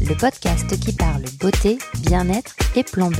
[0.00, 3.16] le podcast qui parle beauté, bien-être et plan B.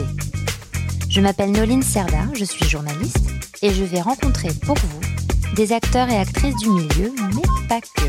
[1.09, 3.31] Je m'appelle Noline Serda, je suis journaliste
[3.63, 5.01] et je vais rencontrer pour vous
[5.55, 8.09] des acteurs et actrices du milieu, mais pas que.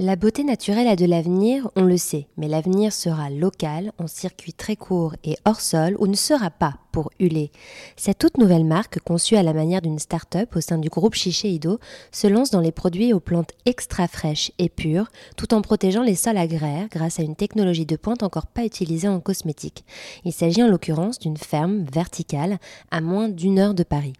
[0.00, 4.52] La beauté naturelle a de l'avenir, on le sait, mais l'avenir sera local, en circuit
[4.52, 7.50] très court et hors sol, ou ne sera pas pour Hulé.
[7.96, 11.80] Cette toute nouvelle marque, conçue à la manière d'une start-up au sein du groupe Shiseido,
[12.12, 16.14] se lance dans les produits aux plantes extra fraîches et pures, tout en protégeant les
[16.14, 19.84] sols agraires grâce à une technologie de pointe encore pas utilisée en cosmétique.
[20.24, 22.58] Il s'agit en l'occurrence d'une ferme verticale
[22.92, 24.12] à moins d'une heure de Paris.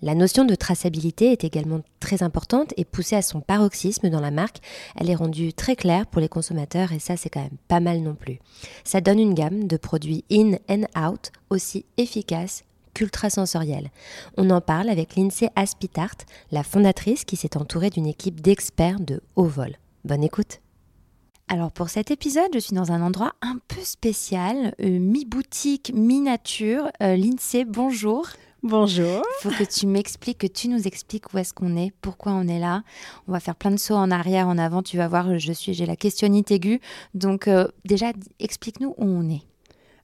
[0.00, 4.30] La notion de traçabilité est également très importante et poussée à son paroxysme dans la
[4.30, 4.58] marque.
[4.94, 8.00] Elle est rendue très claire pour les consommateurs et ça c'est quand même pas mal
[8.00, 8.38] non plus.
[8.84, 12.62] Ça donne une gamme de produits in and out aussi efficaces
[12.94, 13.90] qu'ultrasensoriels.
[14.36, 16.16] On en parle avec Lindsay Aspitart,
[16.52, 19.76] la fondatrice qui s'est entourée d'une équipe d'experts de haut vol.
[20.04, 20.60] Bonne écoute
[21.50, 26.90] alors pour cet épisode, je suis dans un endroit un peu spécial, euh, mi-boutique, mi-nature.
[27.02, 27.16] Euh,
[27.66, 28.28] bonjour.
[28.64, 29.22] Bonjour.
[29.40, 32.48] Il faut que tu m'expliques, que tu nous expliques où est-ce qu'on est, pourquoi on
[32.48, 32.82] est là.
[33.28, 34.82] On va faire plein de sauts en arrière, en avant.
[34.82, 36.80] Tu vas voir, je suis, j'ai la questionnite aiguë.
[37.14, 38.06] Donc euh, déjà,
[38.40, 39.42] explique-nous où on est.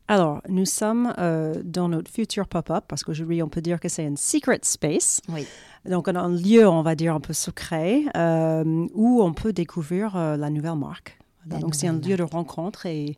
[0.07, 4.07] Alors, nous sommes euh, dans notre futur pop-up parce qu'aujourd'hui, on peut dire que c'est
[4.07, 5.21] un secret space.
[5.31, 5.47] Oui.
[5.85, 9.53] Donc, on a un lieu, on va dire, un peu secret euh, où on peut
[9.53, 11.19] découvrir la nouvelle marque.
[11.49, 13.17] La Donc, c'est un lieu de rencontre et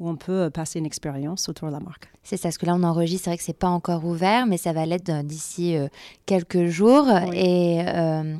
[0.00, 2.08] où on peut passer une expérience autour de la marque.
[2.22, 4.56] C'est ça, parce que là on enregistre, c'est vrai que c'est pas encore ouvert, mais
[4.56, 5.88] ça va l'être euh, d'ici euh,
[6.26, 7.06] quelques jours.
[7.30, 7.36] Oui.
[7.38, 8.36] Et euh,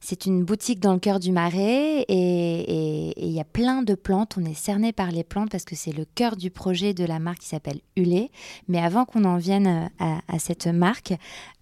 [0.00, 4.36] c'est une boutique dans le cœur du marais et il y a plein de plantes.
[4.40, 7.18] On est cerné par les plantes parce que c'est le cœur du projet de la
[7.18, 8.30] marque qui s'appelle Hulé.
[8.68, 11.14] Mais avant qu'on en vienne euh, à, à cette marque,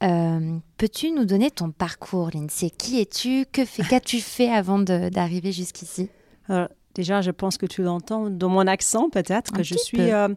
[0.02, 3.46] euh, peux-tu nous donner ton parcours, Lindsay Qui es-tu?
[3.50, 6.10] Que fais- Qu'as-tu fait avant de- d'arriver jusqu'ici?
[6.48, 10.00] Alors, déjà, je pense que tu l'entends dans mon accent, peut-être, que je suis.
[10.12, 10.28] euh,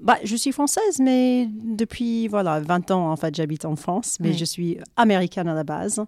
[0.00, 4.28] bah, je suis française, mais depuis voilà 20 ans en fait j'habite en France, mais
[4.28, 4.34] Oui.
[4.38, 6.04] je suis américaine à la base.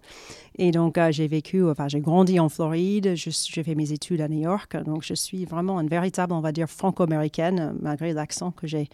[0.57, 4.29] Et donc euh, j'ai vécu, enfin j'ai grandi en Floride, j'ai fait mes études à
[4.29, 8.65] New York, donc je suis vraiment une véritable, on va dire franco-américaine, malgré l'accent que
[8.65, 8.87] j'ai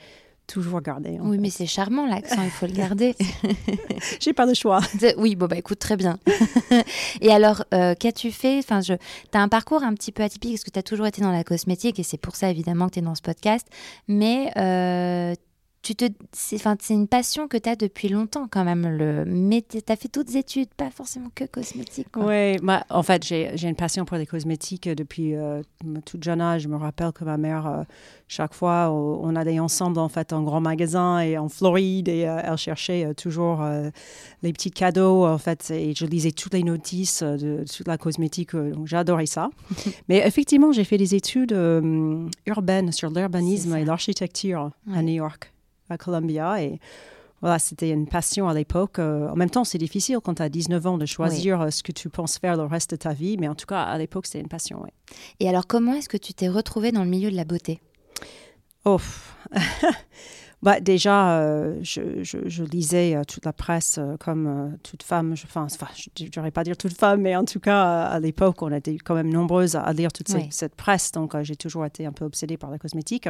[0.48, 1.20] toujours gardé.
[1.20, 1.42] en Oui, fait.
[1.42, 3.16] mais c'est charmant l'accent, il faut le garder.
[4.20, 4.80] j'ai pas le choix.
[5.02, 6.18] De- Oui, bon, bah écoute, très bien.
[7.22, 8.60] et alors, euh, qu'as-tu fait?
[8.60, 8.94] Enfin, je...
[8.94, 11.32] Tu as un parcours un petit peu atypique parce que tu as toujours été dans
[11.32, 13.68] la cosmétique et c'est pour ça évidemment que tu es dans ce podcast.
[14.08, 15.34] Mais euh,
[15.96, 16.14] tu te...
[16.34, 16.60] c'est
[16.90, 18.88] une passion que tu as depuis longtemps quand même.
[18.88, 19.24] Le...
[19.26, 22.12] Mais tu as fait toutes études, pas forcément que cosmétique.
[22.12, 22.26] quoi.
[22.26, 22.58] Oui,
[22.90, 25.62] en fait, j'ai j'ai une passion pour les cosmétiques depuis euh,
[26.06, 26.64] tout jeune âge.
[26.64, 27.84] Je me rappelle que ma mère, euh,
[28.28, 32.42] chaque fois, on allait ensemble en fait en grand magasin et en Floride et euh,
[32.44, 33.90] elle cherchait euh, toujours euh,
[34.44, 37.98] les petits cadeaux en fait et je lisais toutes les notices euh, de, toute la
[37.98, 38.54] cosmétique.
[38.56, 39.50] euh, donc j'adorais ça.
[40.10, 44.98] Mais effectivement, j'ai fait des études euh, urbaines sur l'urbanisme et l'architecture Ouais.
[44.98, 45.52] à New York,
[45.90, 46.80] à Columbia et
[47.42, 48.98] voilà, c'était une passion à l'époque.
[48.98, 51.84] Euh, en même temps, c'est difficile quand tu as 19 ans de choisir euh, ce
[51.84, 54.26] que tu penses faire le reste de ta vie, mais en tout cas, à l'époque,
[54.26, 54.82] c'était une passion.
[54.82, 54.92] ouais.
[55.40, 57.80] Et alors, comment est-ce que tu t'es retrouvée dans le milieu de la beauté?
[58.86, 58.98] Oh,
[60.64, 65.36] bah, déjà, euh, je, je- je lisais euh, toute la presse euh, comme toute femme.
[65.36, 65.68] Je, enfin,
[66.18, 69.14] je n'aurais pas dire toute femme, mais en tout cas, à l'époque, on était quand
[69.14, 70.48] même nombreuses à, à lire toute cette, Oui.
[70.50, 71.12] cette presse.
[71.12, 73.30] Donc, j'ai toujours été un peu obsédée par la cosmétique.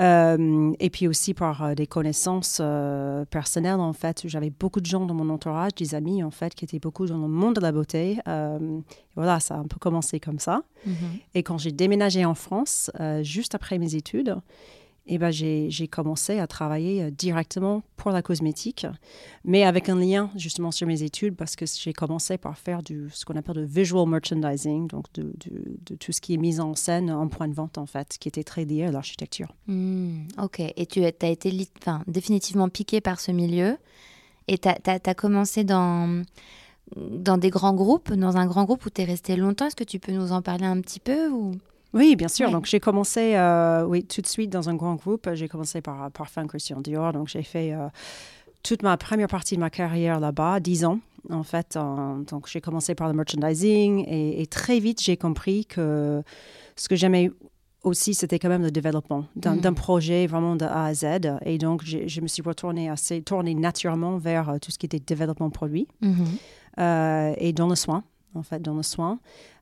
[0.00, 4.22] Euh, et puis aussi par euh, des connaissances euh, personnelles, en fait.
[4.26, 7.18] J'avais beaucoup de gens dans mon entourage, des amis, en fait, qui étaient beaucoup dans
[7.18, 8.18] le monde de la beauté.
[9.14, 10.62] Voilà, ça a un peu commencé comme ça.
[11.34, 12.90] Et quand j'ai déménagé en France,
[13.22, 14.36] juste après mes études,
[15.06, 18.86] eh ben, j'ai commencé à travailler euh, directement pour la cosmétique,
[19.44, 23.08] mais avec un lien justement sur mes études parce que j'ai commencé par faire du,
[23.12, 25.34] ce qu'on appelle de visual merchandising, donc de,
[25.96, 28.44] tout ce qui est mis en scène en point de vente en fait, qui était
[28.44, 29.52] très lié à l'architecture.
[29.66, 30.60] Hmm, ok.
[30.60, 31.68] Et tu as été
[32.06, 33.78] définitivement piqué par ce milieu.
[34.48, 36.22] Et tu as, commencé dans,
[36.96, 39.66] dans des grands groupes, dans un grand groupe où tu es resté longtemps.
[39.66, 41.52] Est-ce que tu peux nous en parler un petit peu ou...
[41.94, 42.46] Oui, bien sûr.
[42.46, 42.52] Ouais.
[42.52, 45.28] Donc, j'ai commencé, euh, oui, tout de suite dans un grand groupe.
[45.34, 47.12] J'ai commencé par Parfum Christian Dior.
[47.12, 47.88] Donc, j'ai fait euh,
[48.62, 51.00] toute ma première partie de ma carrière là-bas, 10 ans.
[51.30, 51.76] en fait.
[51.76, 56.22] En- donc, j'ai commencé par le merchandising et, et très vite, j'ai compris que
[56.76, 57.30] ce que j'aimais
[57.84, 59.60] aussi, c'était quand même le développement d'un Mm.
[59.60, 61.04] d'un projet vraiment de A à Z.
[61.44, 65.00] Et donc, je me suis retournée assez, tournée naturellement vers euh, tout ce qui était
[65.00, 66.26] développement produit Mhm.
[66.78, 68.04] euh, et dans le soin,
[68.34, 69.18] en fait, dans le soin.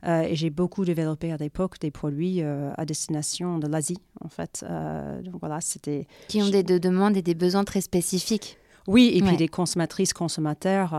[0.06, 4.28] Euh, et j'ai beaucoup développé à l'époque des produits euh, à destination de l'Asie, en
[4.28, 4.64] fait.
[4.68, 6.06] Euh, donc voilà, c'était...
[6.28, 8.56] Qui ont des de- demandes et des besoins très spécifiques.
[8.86, 10.94] Oui, et puis des consommatrices, consommateurs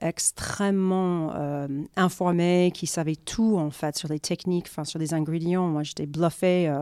[0.00, 1.32] extrêmement
[1.96, 5.66] informés, qui savaient tout, en fait, sur les techniques, enfin, sur les ingrédients.
[5.68, 6.72] Moi, j'étais bluffée.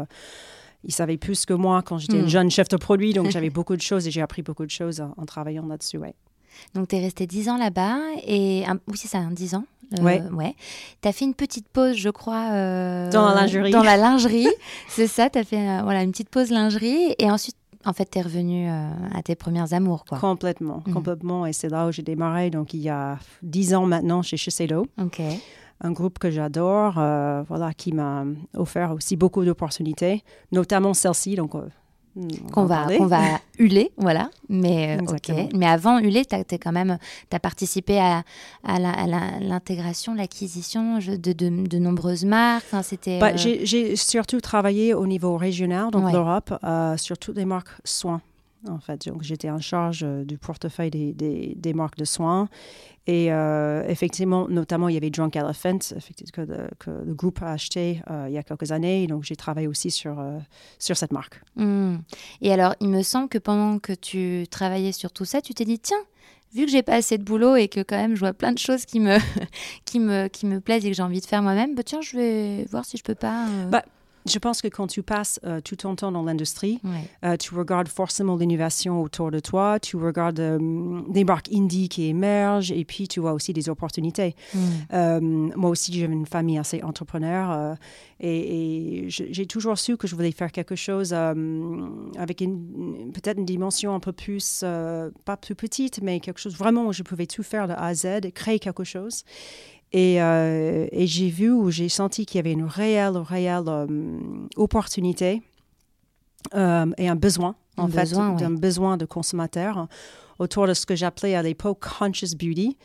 [0.85, 3.76] ils savaient plus que moi quand j'étais une jeune chef de produit, donc j'avais beaucoup
[3.76, 6.14] de choses et j'ai appris beaucoup de choses en, en travaillant là-dessus, ouais.
[6.75, 7.99] Donc, tu es resté 10 ans là-bas.
[8.25, 9.64] Et un- oui, c'est ça, hein, 10 ans.
[9.98, 10.22] Euh, Ouais.
[10.32, 10.54] ouais.
[11.02, 12.50] Tu as fait une petite pause, je crois.
[12.52, 13.70] euh, Dans la lingerie.
[13.70, 14.48] Dans la lingerie.
[14.88, 17.14] c'est ça, tu as fait euh, voilà, une petite pause lingerie.
[17.19, 20.04] Et ensuite, en fait, tu es revenu euh, à tes premières amours.
[20.04, 20.19] Quoi.
[20.19, 20.92] Complètement, Mm.
[20.92, 21.46] complètement.
[21.46, 24.86] Et c'est là où j'ai démarré, donc il y a dix ans maintenant chez Shiseido,
[25.00, 25.20] Ok.
[25.81, 28.25] un groupe que j'adore, voilà, qui m'a
[28.56, 31.69] offert aussi beaucoup d'opportunités, notamment celle-ci, donc on
[32.52, 33.22] Qu'on en va, qu'on va
[33.58, 34.31] huler, voilà.
[34.49, 35.46] Mais, euh.
[35.55, 36.99] Mais avant huler, tu as, quand même
[37.32, 38.22] as participé à,
[38.62, 42.64] à la- à la- l'intégration, l'acquisition de, de, de nombreuses marques.
[42.69, 43.19] Enfin, c'était.
[43.19, 46.12] Bah, euh, j'ai- J'ai surtout travaillé au niveau régional, donc Ouais.
[46.12, 48.20] l'Europe, euh, sur toutes les marques soins.
[48.69, 52.49] En fait, donc j'étais en charge euh, du portefeuille des, des, des marques de soins.
[53.06, 55.78] Et euh, effectivement, notamment, il y avait Drunk Elephant,
[56.32, 59.06] que, le- que le groupe a acheté euh, il y a quelques années.
[59.06, 60.38] Donc, j'ai travaillé aussi sur, euh,
[60.78, 61.43] sur cette marque.
[61.56, 61.96] Hmm.
[62.40, 65.67] Et alors, il me semble que pendant que tu travaillais sur tout ça, tu t'es
[65.67, 65.99] dit, tiens,
[66.55, 68.58] vu que j'ai pas assez de boulot et que quand même je vois plein de
[68.58, 69.19] choses qui me,
[69.84, 72.17] qui me, qui me plaisent et que j'ai envie de faire moi-même, bah, tiens, je
[72.17, 73.46] vais voir si je peux pas.
[73.70, 73.84] Bah,
[74.26, 76.90] Je pense que quand tu passes euh, tout ton temps dans l'industrie, ouais.
[77.24, 82.06] Euh, tu regardes forcément l'innovation autour de toi, tu regardes euh, des marques indie qui
[82.06, 84.34] émergent et puis tu vois aussi des opportunités.
[84.90, 87.76] Moi aussi, j'ai une famille assez entrepreneur
[88.20, 93.94] et, et j'ai toujours su que je voulais faire quelque chose avec peut-être une dimension
[93.94, 94.64] un peu plus,
[95.24, 97.94] pas plus petite, mais quelque chose vraiment où je pouvais tout faire de A à
[97.94, 99.24] Z, et créer quelque chose.
[99.94, 104.19] Et, euh, et j'ai vu ou j'ai senti qu'il y avait une réelle, réelle euh,
[104.56, 105.41] opportunité
[106.52, 108.41] euh, et un besoin, en fait, besoin, ouais.
[108.41, 109.87] d'un besoin de consommateurs
[110.41, 112.76] autour de ce que j'appelais à l'époque conscious beauty.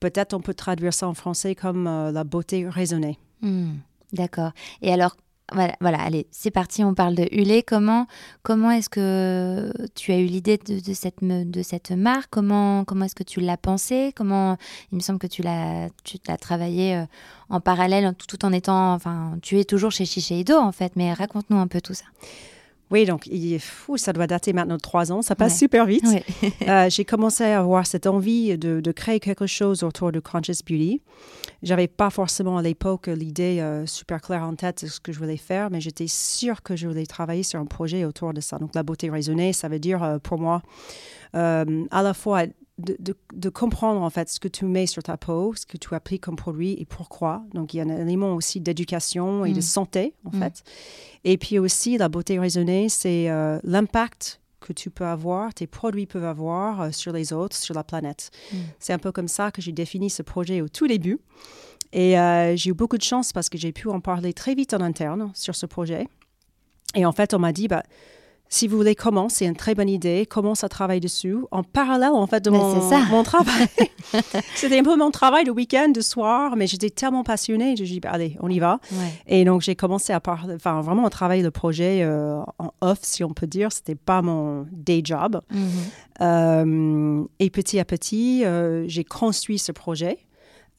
[0.00, 3.18] Peut-être on peut traduire ça en français comme la beauté raisonnée.
[3.40, 3.76] Hmm.
[4.12, 4.52] D'accord.
[4.82, 5.16] Et alors,
[5.52, 7.62] voilà, voilà, allez, c'est parti, on parle de Hulé.
[7.62, 8.06] Comment,
[8.42, 12.28] comment est-ce que tu as eu l'idée de, cette, de cette marque?
[12.30, 14.12] Comment, comment est-ce que tu l'as pensée?
[14.16, 14.56] Comment,
[14.90, 17.04] il me semble que tu l'as, tu travaillé euh,
[17.50, 21.12] en parallèle, tout, tout en étant, enfin, tu es toujours chez Shiseido en fait, mais
[21.12, 22.04] raconte-nous un peu tout ça.
[22.90, 25.58] Oui, donc il, fou, ça doit dater maintenant de trois ans, ça passe Ouais.
[25.58, 26.04] super vite.
[26.04, 26.24] Ouais.
[26.68, 30.62] Euh, j'ai commencé à avoir cette envie de, de créer quelque chose autour de conscious
[30.66, 31.00] beauty.
[31.62, 35.18] J'avais pas forcément à l'époque l'idée euh, super claire en tête de ce que je
[35.18, 38.58] voulais faire, mais j'étais sûre que je voulais travailler sur un projet autour de ça.
[38.58, 40.62] Donc la beauté raisonnée, ça veut dire euh, pour moi
[41.32, 42.44] à la fois
[42.78, 45.76] de, de- de comprendre en fait ce que tu mets sur ta peau, ce que
[45.76, 47.44] tu appliques comme produit et pourquoi.
[47.54, 49.62] Donc il y a un élément aussi d'éducation et de Mm.
[49.62, 50.40] santé en Mm.
[50.40, 50.62] fait.
[51.24, 56.06] Et puis aussi la beauté raisonnée, c'est euh, l'impact que tu peux avoir, tes produits
[56.06, 58.30] peuvent avoir euh, sur les autres, sur la planète.
[58.52, 58.56] Mm.
[58.80, 61.18] C'est un peu comme ça que j'ai défini ce projet au tout début.
[61.92, 64.74] Et euh, j'ai eu beaucoup de chance parce que j'ai pu en parler très vite
[64.74, 66.08] en interne sur ce projet.
[66.96, 67.84] Et en fait, on m'a dit, bah,
[68.48, 72.12] si vous voulez commencer, c'est une très bonne idée, commence à travailler dessus en parallèle
[72.12, 72.58] en fait de Ben,
[73.10, 73.66] mon, travail.
[74.54, 77.98] C'était un peu mon travail le week-end, le soir, mais j'étais tellement passionnée, je dis,
[77.98, 78.78] bah, allez, on y va.
[78.92, 79.12] Ouais.
[79.26, 82.98] Et donc, j'ai commencé à parler, enfin, vraiment à travailler le projet euh, en off,
[83.02, 83.72] si on peut dire.
[83.72, 85.40] C'était pas mon day job.
[85.50, 85.68] Mhm.
[86.20, 90.18] Euh, et petit à petit, euh, j'ai construit ce projet.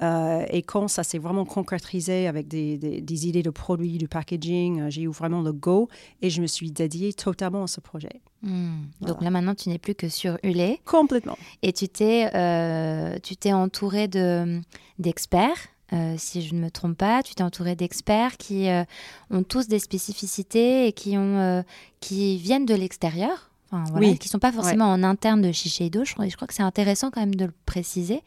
[0.01, 4.09] Euh, et quand ça s'est vraiment concrétisé avec des, des- des idées de produits, du
[4.09, 5.87] packaging, euh, j'ai eu vraiment le go
[6.21, 8.21] et je me suis dédiée totalement à ce projet.
[8.43, 8.83] Hmm.
[8.99, 10.81] Donc là maintenant, tu n'es plus que sur Hulé.
[10.83, 11.37] Complètement.
[11.61, 14.59] Et tu t'es, euh, tu t'es entouré de,
[14.99, 17.23] d'experts, euh, si je ne me trompe pas.
[17.23, 18.83] Tu t'es entouré d'experts qui euh,
[19.31, 21.61] ont tous des spécificités et qui, ont, euh,
[22.01, 23.49] qui viennent de l'extérieur.
[23.81, 24.17] Enfin, voilà, Oui.
[24.17, 26.03] qui ne sont pas forcément en interne de Shiseido.
[26.05, 28.21] Je crois, je crois que c'est intéressant quand même de le préciser.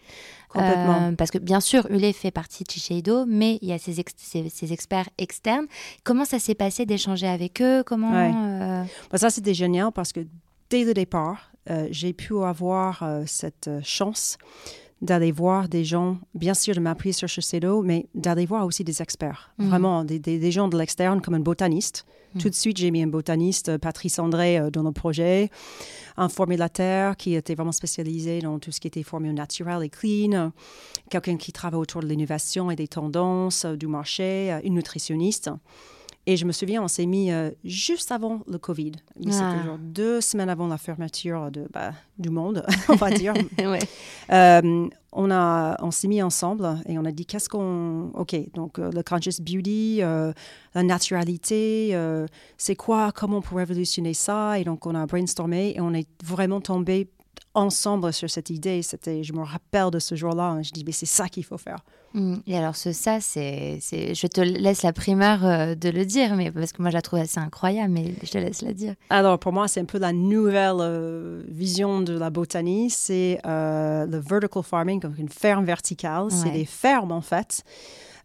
[0.49, 1.09] Complètement.
[1.09, 4.01] Euh, parce que bien sûr, Hulé fait partie de Shiseido, mais il y a ces,
[4.01, 5.67] ex- ces- ces experts externes.
[6.05, 7.83] Comment ça s'est passé d'échanger avec eux?
[7.85, 8.33] Comment Ouais.
[8.35, 10.21] euh, Bah, ça, c'était génial parce que
[10.71, 14.39] dès le départ, euh, j'ai pu avoir cette chance
[15.03, 19.01] d'aller voir des gens, bien sûr de m'appuyer sur Shiseido, mais d'aller voir aussi des
[19.03, 19.69] experts, Mhm.
[19.69, 22.05] vraiment des, des- des gens de l'externe comme un botaniste.
[22.39, 25.51] Tout de suite, j'ai mis un botaniste, Patrice André, euh, dans le projet,
[26.17, 30.53] un formulateur qui était vraiment spécialisé dans tout ce qui était formule naturelle et clean,
[31.11, 35.51] quelqu'un qui travaille autour de l'innovation et des tendances euh, du marché, euh, une nutritionniste.
[36.31, 38.93] Et je me souviens, on s'est mis euh, juste avant le Covid.
[39.19, 39.53] Mais Ah.
[39.55, 43.33] C'était genre deux semaines avant la fermeture de, bah, du monde, on va dire.
[43.59, 43.79] ouais.
[44.31, 48.79] Euh, on a, on s'est mis ensemble et on a dit qu'est-ce qu'on, ok, donc
[48.79, 50.35] euh, le conscious beauty, euh,
[50.75, 52.27] la naturalité, euh,
[52.59, 54.59] c'est quoi, comment on peut révolutionner ça?
[54.59, 57.09] Et donc on a brainstormé et on est vraiment tombé
[57.59, 58.83] ensemble sur cette idée.
[58.83, 61.59] C'était, je me rappelle de ce jour-là, hein, je dis mais c'est ça qu'il faut
[61.59, 61.79] faire.
[62.15, 62.37] Mm.
[62.47, 66.35] Et alors ce ça, c'est, c'est, je te laisse la primeur euh, de le dire,
[66.37, 68.95] mais parce que moi je la trouve assez incroyable, mais je te laisse la dire.
[69.11, 74.07] Alors pour moi, c'est un peu la nouvelle euh, vision de la botanie, c'est euh,
[74.07, 76.31] le vertical farming, donc une ferme verticale.
[76.31, 77.63] C'est des fermes en fait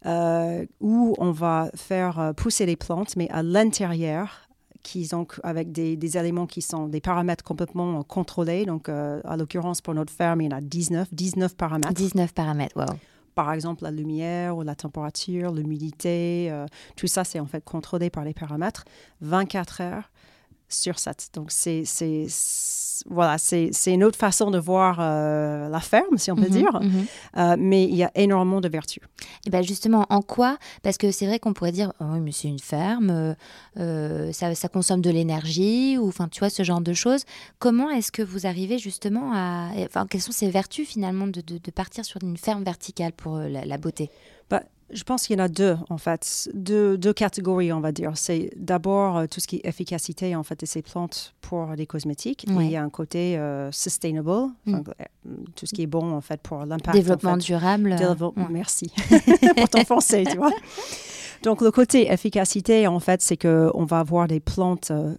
[0.06, 4.48] euh, où on va faire pousser les plantes, mais à l'intérieur.
[4.84, 8.66] Qui ont, avec des, des éléments qui sont des paramètres complètement contrôlés.
[8.66, 11.94] Donc, euh, à l'occurrence, pour notre ferme, il y en a 19, 19 paramètres.
[11.94, 12.94] 19 paramètres, wow.
[13.34, 18.10] Par exemple, la lumière ou la température, l'humidité, euh, tout ça, c'est en fait contrôlé
[18.10, 18.84] par les paramètres.
[19.22, 20.10] 24 heures
[20.68, 21.30] sur 7.
[21.34, 21.84] Donc, c'est-
[23.08, 26.48] voilà, c'est, c'est une autre façon de voir euh, la ferme, si on peut Mhm,
[26.50, 26.80] dire.
[26.80, 27.06] mhm.
[27.36, 29.02] Euh, mais il y a énormément de vertus.
[29.46, 30.56] Et ben justement, en quoi?
[30.82, 33.34] Parce que c'est vrai qu'on pourrait dire, oh oui, mais c'est une ferme,
[33.78, 37.24] euh, ça, ça consomme de l'énergie, ou enfin, tu vois, ce genre de choses.
[37.58, 39.70] Comment est-ce que vous arrivez justement à...
[39.84, 43.36] Enfin, quelles sont ces vertus finalement de, de- de partir sur une ferme verticale pour
[43.38, 44.10] la, la beauté?
[44.50, 47.90] Bah, je pense qu'il y en a deux, en fait, deux, deux catégories, on va
[47.92, 48.12] dire.
[48.16, 51.86] C'est d'abord euh, tout ce qui est efficacité, en fait, de ces plantes pour les
[51.86, 52.44] cosmétiques.
[52.48, 54.30] Et il y a un côté euh, sustainable,
[54.68, 56.88] enfin, euh, tout ce qui est bon, en fait, pour l'impact.
[56.88, 57.40] en Développement fait.
[57.46, 58.48] durable Développement- ouais.
[58.50, 58.90] Merci
[59.56, 60.52] pour ton français, tu vois.
[61.42, 65.14] Donc, le côté efficacité, en fait, c'est qu'on va avoir des plantes euh,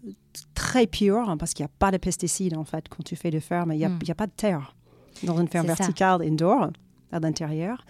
[0.53, 3.29] très pures, hein, parce qu'il n'y a pas de pesticides, en fait, quand tu fais
[3.31, 3.71] de ferme.
[3.73, 3.99] Il n'y a, Mm.
[4.09, 4.75] a pas de terre
[5.23, 5.73] dans une ferme ça.
[5.75, 6.69] verticale indoor,
[7.15, 7.85] à l'intérieur.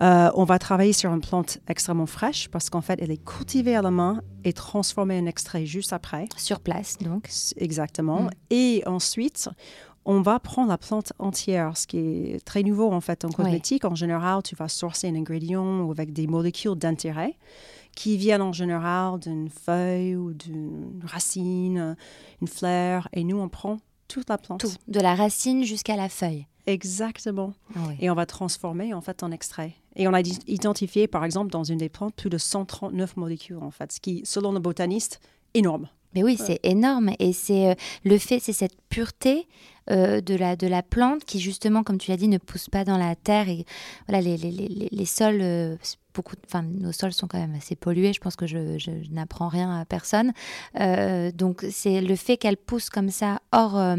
[0.00, 3.76] Euh, on va travailler sur une plante extrêmement fraîche, parce qu'en fait, elle est cultivée
[3.76, 6.26] à la main et transformée en extrait juste après.
[6.36, 7.28] sur place, donc.
[7.56, 8.22] Exactement.
[8.22, 8.30] Mm.
[8.50, 9.48] Et ensuite,
[10.04, 13.84] on va prendre la plante entière, ce qui est très nouveau en fait en cosmétique.
[13.84, 17.36] En général, tu vas sourcer un ingrédient avec des molécules d'intérêt
[17.94, 21.96] qui viennent en général d'une feuille ou d'une racine,
[22.40, 23.08] une fleur.
[23.12, 24.60] Et nous, on prend toute la plante.
[24.60, 26.46] Tout, de la racine jusqu'à la feuille.
[26.66, 27.52] Exactement.
[27.74, 27.94] Ah oui.
[28.00, 29.74] Et on va transformer en fait en extrait.
[29.96, 33.70] Et on a identifié, par exemple, dans une des plantes, plus de 139 molécules en
[33.70, 35.20] fait, ce qui, selon le botaniste,
[35.54, 35.88] énorme.
[36.14, 37.10] Mais oui, c'est énorme.
[37.18, 39.48] Et c'est euh, le fait, c'est cette pureté
[39.90, 42.84] euh, de, la, de la plante qui, justement, comme tu l'as dit, ne pousse pas
[42.84, 43.48] dans la terre.
[43.48, 43.64] Et
[44.06, 45.76] voilà, les, les, les, les- sols, euh,
[46.14, 48.12] beaucoup, enfin, nos sols sont quand même assez pollués.
[48.12, 50.32] Je pense que je, je- je n'apprends rien à personne.
[50.80, 53.96] Euh, donc, c'est le fait qu'elles poussent comme ça hors, euh,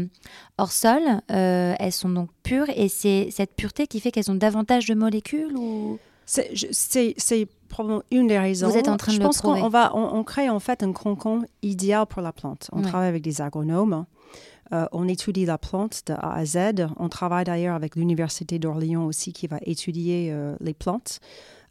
[0.58, 1.02] hors sol.
[1.30, 2.66] euh, elles sont donc pures.
[2.76, 5.98] Et c'est cette pureté qui fait qu'elles ont davantage de molécules ou...
[6.26, 8.68] C'est- probablement une des raisons.
[8.68, 10.82] Vous êtes en train de je le pense qu'on va, on, on crée en fait
[10.84, 12.70] un concon idéal pour la plante.
[12.72, 12.88] On Ouais.
[12.88, 14.06] travaille avec des agronomes.
[14.72, 16.86] Euh, on étudie la plante de A à Z.
[16.98, 21.18] On travaille d'ailleurs avec l'Université d'Orléans aussi qui va étudier euh, les plantes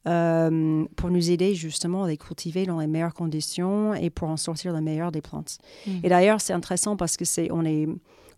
[0.07, 4.37] euh, pour nous aider justement à les cultiver dans les meilleures conditions et pour en
[4.37, 5.57] sortir le meilleur des plantes.
[5.87, 5.91] Mm.
[6.03, 7.87] Et d'ailleurs, c'est intéressant parce que c'est on est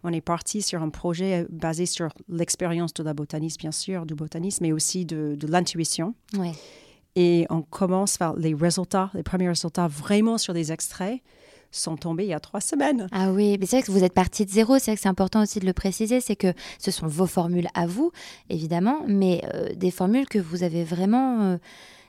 [0.04, 4.14] on est parti sur un projet basé sur l'expérience de la botaniste, bien sûr, du
[4.14, 6.14] botaniste, mais aussi de, de l'intuition.
[6.38, 6.52] Ouais.
[7.16, 11.22] Et on commence par les résultats, les premiers résultats vraiment sur des extraits
[11.80, 13.08] sont tombés il y a trois semaines.
[13.12, 15.10] Ah oui, mais c'est vrai que vous êtes parti de zéro, c'est vrai que c'est
[15.10, 18.12] important aussi de le préciser, c'est que ce sont vos formules à vous,
[18.50, 21.58] évidemment, mais euh, des formules que vous avez vraiment euh,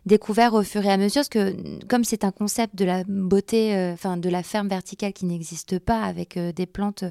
[0.06, 3.74] découvert au fur et à mesure, parce que comme c'est un concept de la beauté,
[3.74, 7.10] euh, enfin de la ferme verticale qui n'existe pas avec euh, des plantes, euh,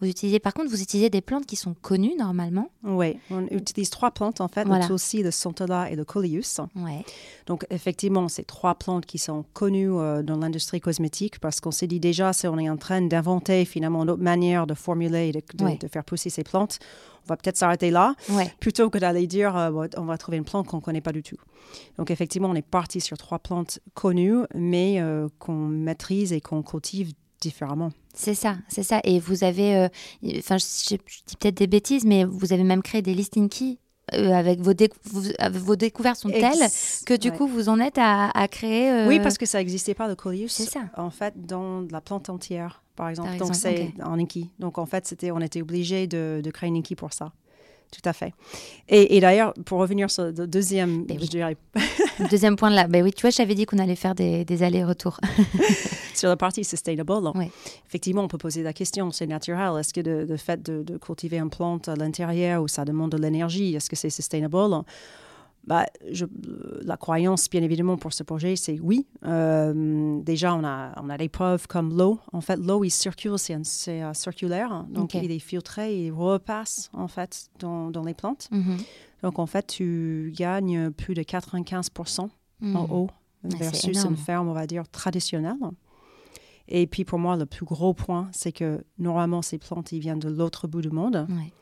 [0.00, 2.70] vous utilisez, par contre, vous utilisez des plantes qui sont connues normalement.
[2.84, 4.86] Oui, on utilise trois plantes en fait, Voilà.
[4.86, 6.40] tulsi, le santola et le coleus.
[6.76, 7.04] Ouais.
[7.46, 11.86] Donc effectivement, c'est trois plantes qui sont connues euh, dans l'industrie cosmétique parce qu'on s'est
[11.88, 15.32] dit déjà, si on est en train d'inventer finalement une autre manière de formuler et
[15.32, 15.76] de, de- Ouais.
[15.78, 16.78] de faire pousser ces plantes,
[17.26, 18.14] on va peut-être s'arrêter là.
[18.30, 18.52] Ouais.
[18.60, 21.22] plutôt que d'aller dire euh, on va trouver une plante qu'on ne connaît pas du
[21.22, 21.36] tout.
[21.98, 26.62] Donc effectivement, on est parti sur trois plantes connues, mais euh, qu'on maîtrise et qu'on
[26.62, 27.90] cultive différemment.
[28.14, 29.00] C'est ça, c'est ça.
[29.04, 29.88] Et vous avez, euh,
[30.38, 33.48] enfin, je, je- je dis peut-être des bêtises, mais vous avez même créé des listing
[33.48, 33.78] keys
[34.14, 37.36] euh, avec vos, déc- vous- avec vos découvertes sont telles Ex- que du ouais.
[37.36, 38.90] coup vous en êtes à, à créer.
[38.90, 40.80] euh, Oui, parce que ça n'existait pas, le coleus, C'est ça.
[40.96, 43.28] en fait, dans la plante entière, par exemple.
[43.30, 44.50] Par Donc c'est en Inki.
[44.58, 47.32] Donc en fait, c'était, on était obligé de, de créer une Inki pour ça.
[47.92, 48.32] tout à fait.
[48.88, 51.28] Et, et d'ailleurs, pour revenir sur le deuxième, Ben je oui.
[51.28, 51.56] dirais,
[52.18, 54.44] Le deuxième point de là, ben oui, tu vois, j'avais dit qu'on allait faire des,
[54.44, 55.20] des allers-retours.
[56.14, 57.50] sur la partie sustainable, Oui.
[57.86, 59.78] effectivement, on peut poser la question, c'est naturel.
[59.78, 63.10] Est-ce que le, le fait de, de cultiver une plante à l'intérieur où ça demande
[63.12, 64.82] de l'énergie, est-ce que c'est sustainable
[65.66, 66.26] bah, je,
[66.82, 69.06] la croyance, bien évidemment, pour ce projet, c'est oui.
[69.24, 72.20] Euh, déjà, on a, on a des preuves comme l'eau.
[72.32, 73.58] En fait, l'eau, il circule, c'est
[74.14, 74.84] circulaire.
[74.88, 75.22] Donc, Ok.
[75.22, 78.48] il est filtré, il repasse, en fait, dans, dans les plantes.
[78.52, 78.76] Mhm.
[79.22, 82.76] Donc, en fait, tu gagnes plus de 95% en Mhm.
[82.90, 83.10] eau
[83.44, 85.56] versus une ferme, on va dire, traditionnelle.
[86.68, 90.18] Et puis, pour moi, le plus gros point, c'est que normalement, ces plantes, ils viennent
[90.18, 91.52] de l'autre bout du monde Ouais.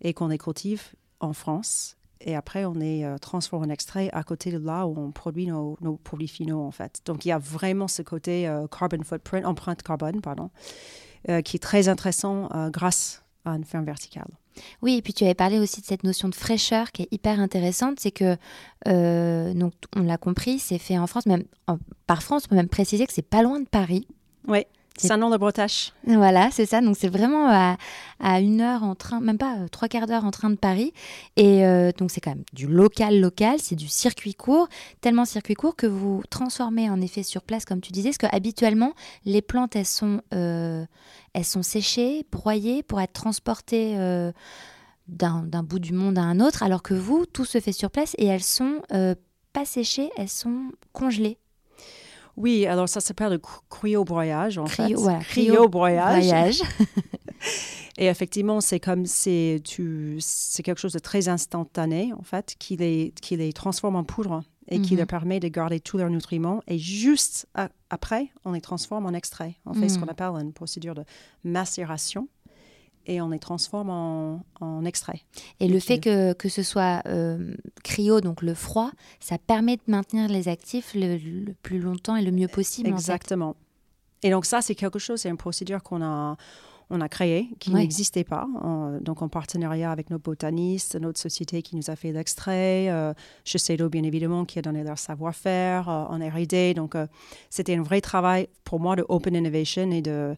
[0.00, 0.82] et qu'on les cultive
[1.20, 1.96] en France.
[2.20, 5.46] Et après, on les euh, transforme en extrait à côté de là où on produit
[5.46, 7.00] nos, nos produits finaux, en fait.
[7.06, 10.50] Donc, il y a vraiment ce côté euh, carbon footprint, empreinte carbone, pardon,
[11.28, 14.28] euh, qui est très intéressant euh, grâce à une ferme verticale.
[14.82, 17.38] Oui, et puis tu avais parlé aussi de cette notion de fraîcheur qui est hyper
[17.38, 18.00] intéressante.
[18.00, 18.36] C'est que,
[18.88, 21.26] euh, donc, on l'a compris, c'est fait en France.
[21.26, 24.08] Même en- par France, on peut même préciser que c'est pas loin de Paris.
[24.48, 24.64] Oui,
[24.98, 25.92] C'est- un nom de Bretache.
[26.06, 26.80] Voilà, c'est ça.
[26.80, 27.76] Donc c'est vraiment à,
[28.20, 30.92] à une heure en train, même pas euh, trois quarts d'heure en train de Paris.
[31.36, 34.68] Et euh, donc c'est quand même du local local, c'est du circuit court,
[35.00, 38.36] tellement circuit court que vous transformez en effet sur place, comme tu disais, parce que
[38.36, 38.92] habituellement
[39.24, 40.84] les plantes elles sont euh,
[41.32, 43.96] elles sont séchées, broyées pour être transportées.
[45.08, 48.14] d'un bout du monde à un autre, alors que vous, tout se fait sur place
[48.18, 48.82] et elles sont
[49.52, 51.38] pas séchées, elles sont congelées.
[52.38, 54.94] Oui, alors ça s'appelle le cry- cryo-broyage, en Cryo- fait.
[54.94, 56.62] voilà, Cryo-broyage.
[57.98, 62.76] Et effectivement, c'est comme c'est tu c'est quelque chose de très instantané en fait qui
[62.76, 64.98] les qui les transforme en poudre et qui Mhm.
[64.98, 67.46] leur permet de garder tous leurs nutriments et juste
[67.90, 69.56] après on les transforme en extrait.
[69.66, 70.04] On fait ce Mhm.
[70.04, 71.04] qu'on appelle une procédure de
[71.42, 72.28] macération
[73.08, 75.22] et on les transforme en, en extrait.
[75.58, 79.82] Et le fait que, que ce soit euh, cryo, donc le froid, ça permet de
[79.88, 82.88] maintenir les actifs le, le plus longtemps et le mieux possible.
[82.88, 82.98] en fait.
[83.00, 83.56] Exactement.
[84.22, 86.36] Et donc ça, c'est quelque chose, c'est une procédure qu'on a,
[86.90, 87.80] on a créée, qui Ouais.
[87.80, 88.46] n'existait pas.
[88.62, 93.12] En- donc en partenariat avec nos botanistes, notre société qui nous a fait l'extrait, euh,
[93.44, 96.74] Shiseido bien évidemment qui a donné leur savoir-faire euh, en R&D.
[96.74, 97.06] Donc euh,
[97.50, 100.34] c'était un vrai travail pour moi de open innovation et de,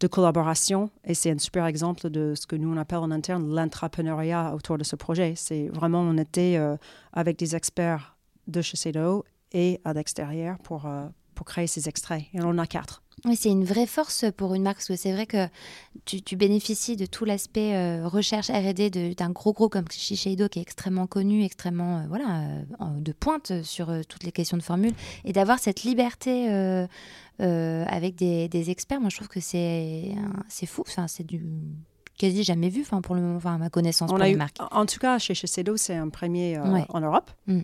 [0.00, 0.90] de collaboration.
[1.04, 4.78] Et c'est un super exemple de ce que nous on appelle en interne l'entrepreneuriat autour
[4.78, 5.34] de ce projet.
[5.36, 6.76] C'est vraiment, on était euh,
[7.12, 11.06] avec des experts de Shiseido et à l'extérieur pour, euh,
[11.40, 12.24] pour créer ces extraits.
[12.34, 13.02] Et on en a quatre.
[13.24, 15.48] Oui, c'est une vraie force pour une marque, parce que c'est vrai que
[16.04, 20.58] tu, tu bénéficies de tout l'aspect euh, recherche R&D d'un gros groupe comme Shiseido qui
[20.58, 22.42] est extrêmement connu, extrêmement euh, voilà
[22.82, 24.92] euh, de pointe sur toutes les questions de formule,
[25.24, 26.46] et d'avoir cette liberté
[27.38, 30.14] avec des, des experts, moi je trouve que c'est
[30.66, 31.42] fou, enfin c'est du
[32.18, 34.34] quasi jamais vu, enfin pour le moment, enfin à ma connaissance On pour a les
[34.34, 34.58] eu, marques.
[34.70, 36.84] en tout cas, chez Shiseido, c'est un premier Ouais.
[36.90, 37.30] en Europe.
[37.46, 37.60] Mm.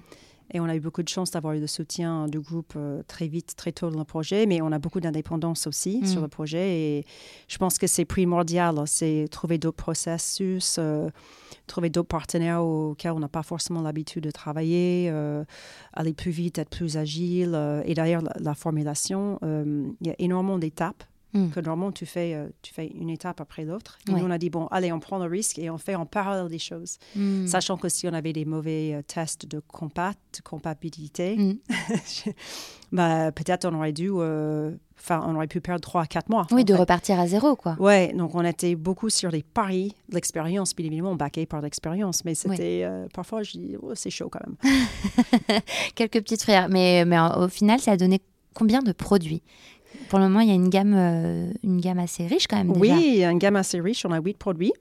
[0.53, 3.27] Et on a eu beaucoup de chance d'avoir eu le soutien du groupe euh, très
[3.27, 6.07] vite, très tôt dans le projet, mais on a beaucoup d'indépendance aussi Mm.
[6.07, 6.81] sur le projet.
[6.81, 7.05] Et
[7.49, 11.11] je pense que c'est primordial, c'est trouver d'autres processus, euh,
[11.67, 15.45] trouver d'autres partenaires auxquels on n'a pas forcément l'habitude de travailler, euh,
[15.93, 17.59] aller plus vite, être plus agile.
[17.85, 21.05] et d'ailleurs, la, la formulation, il y a énormément d'étapes
[21.37, 21.51] Mm.
[21.51, 23.99] que normalement tu fais, euh, tu fais une étape après l'autre.
[24.09, 24.21] Et Ouais.
[24.21, 26.49] nous, on a dit, bon, allez, on prend le risque et on fait en parallèle
[26.49, 26.99] des choses.
[27.15, 27.47] Mm.
[27.47, 31.55] Sachant que si on avait des mauvais euh, tests de compat, de compatibilité, Mm.
[32.93, 36.47] bah, peut-être on aurait dû, euh, enfin, on aurait pu perdre 3 à 4 mois.
[36.53, 36.79] Oui, de fait.
[36.81, 37.77] repartir à zéro, quoi.
[37.79, 42.35] Ouais, donc on était beaucoup sur les paris, l'expérience, bien évidemment, baqué par l'expérience, mais
[42.35, 44.57] c'était parfois, je dis, oh, c'est chaud quand même.
[45.95, 46.69] Quelques petites frères.
[46.69, 48.21] Mais, mais au final, ça a donné
[48.55, 49.43] combien de produits
[50.09, 52.73] Pour le moment, il y a une gamme, euh, une gamme assez riche quand même.
[52.73, 52.95] Déjà.
[52.97, 54.73] Oui, il y a une gamme assez riche, on a 8 produits.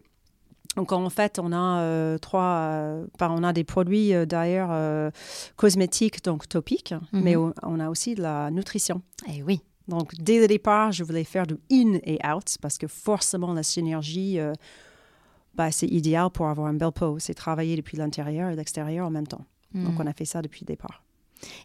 [0.75, 5.09] Donc en fait, on a euh, trois, euh, on a des produits euh, d'ailleurs euh,
[5.55, 7.21] cosmétiques, donc topiques, Mhm.
[7.23, 9.01] mais on, a aussi de la nutrition.
[9.33, 9.61] Eh oui.
[9.87, 13.61] Donc, dès le départ, je voulais faire du in et out parce que forcément, la
[13.63, 14.39] synergie,
[15.53, 17.19] bah, c'est idéal pour avoir une belle peau.
[17.19, 19.45] C'est travailler depuis l'intérieur et l'extérieur en même temps.
[19.75, 20.01] Donc, Mm.
[20.01, 21.03] on a fait ça depuis le départ.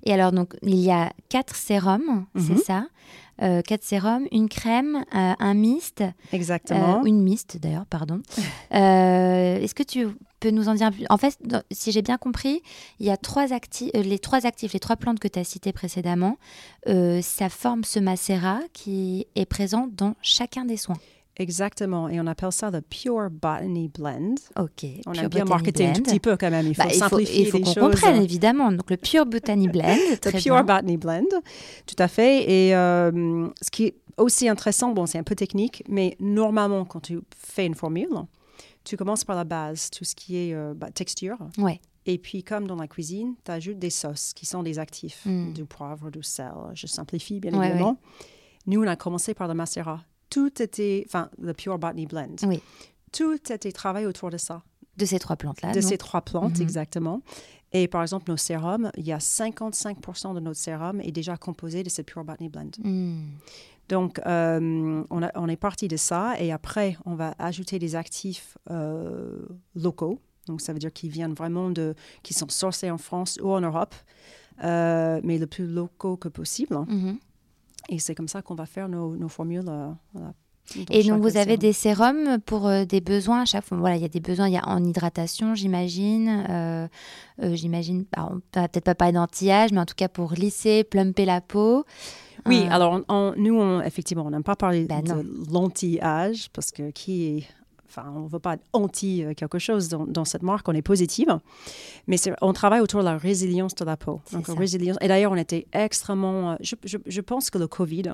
[0.04, 2.59] Et alors, donc, il y a quatre sérums, c'est Mhm.
[2.59, 2.87] ça
[3.42, 7.00] Euh, Quatre sérums, une crème, euh, un mist, Exactement.
[7.00, 8.20] euh, une mist d'ailleurs, pardon.
[8.70, 10.09] Est-ce que tu
[10.40, 11.38] peux nous en dire un peu En fait,
[11.70, 12.61] si j'ai bien compris,
[12.98, 15.72] il y a trois actifs, les trois actifs, les trois plantes que tu as citées
[15.72, 16.37] précédemment,
[16.87, 20.98] ça forme ce macérat qui est présent dans chacun des soins.
[21.36, 22.08] Exactement.
[22.08, 24.34] Et on appelle ça le Pure Botany Blend.
[24.58, 24.84] Ok.
[25.06, 26.66] On Pure a bien marketé un tout petit peu quand même.
[26.66, 28.70] Il faut Bah, faut, simplifier il faut les qu'on comprenne, évidemment.
[28.72, 29.96] Donc, le Pure Botany Blend.
[30.24, 30.64] Le Pure bien.
[30.64, 31.28] Botany Blend,
[31.86, 32.50] tout à fait.
[32.50, 37.00] Et euh, ce qui est aussi intéressant, bon, c'est un peu technique, mais normalement, quand
[37.00, 38.08] tu fais une formule,
[38.84, 41.38] tu commences par la base, tout ce qui est euh, bah, texture.
[41.58, 41.80] Ouais.
[42.06, 45.52] Et puis, comme dans la cuisine, tu ajoutes des sauces qui sont des actifs, Mm.
[45.52, 46.52] du poivre, du sel.
[46.74, 47.98] Je simplifie, bien Ouais, évidemment.
[48.66, 50.00] Nous, on a commencé par le macérat.
[50.30, 52.36] Tout était, enfin, le Pure Botany Blend.
[52.44, 52.60] Oui.
[53.12, 54.62] Tout était travaillé autour de ça,
[54.96, 55.72] De ces trois plantes-là.
[55.72, 56.62] de ces trois plantes, Mhm.
[56.62, 57.22] exactement.
[57.72, 61.82] Et par exemple, nos sérums, il y a 55% de notre sérum est déjà composé
[61.82, 62.70] de ce Pure Botany Blend.
[62.82, 63.22] Hmm.
[63.88, 67.96] Donc, euh, on, a- on est parti de ça et après, on va ajouter des
[67.96, 69.36] actifs euh,
[69.74, 70.20] locaux.
[70.46, 73.60] Donc, ça veut dire qu'ils viennent vraiment de, qui sont sourcés en France ou en
[73.60, 73.94] Europe,
[74.64, 76.76] euh, mais le plus locaux que possible.
[76.88, 77.18] Mhm.
[77.90, 79.64] Et c'est comme ça qu'on va faire nos, nos formules.
[79.68, 80.33] euh, voilà,
[80.90, 83.76] Et donc, vous avez des sérums pour euh, des besoins à chaque fois?
[83.76, 86.44] Voilà, il y a des besoins, il y a en hydratation, j'imagine.
[86.48, 86.88] euh,
[87.42, 90.85] euh, j'imagine, alors, on va peut-être pas parler d'anti-âge, mais en tout cas pour lisser,
[90.85, 91.85] plumper la peau.
[92.46, 95.12] Oui, alors on- on- nous, on- effectivement, on n'aime pas parler Bah de
[95.53, 97.44] l'anti-âge parce que qui est.
[97.90, 100.72] Enfin, on ne veut pas être anti euh, quelque chose dans, dans cette marque, on
[100.74, 101.38] est positive.
[102.07, 104.20] Mais on travaille autour de la résilience de la peau.
[104.33, 104.96] Donc, résilience.
[105.00, 106.53] Et d'ailleurs, on était extrêmement.
[106.53, 108.05] euh, Je, je- je pense que le Covid,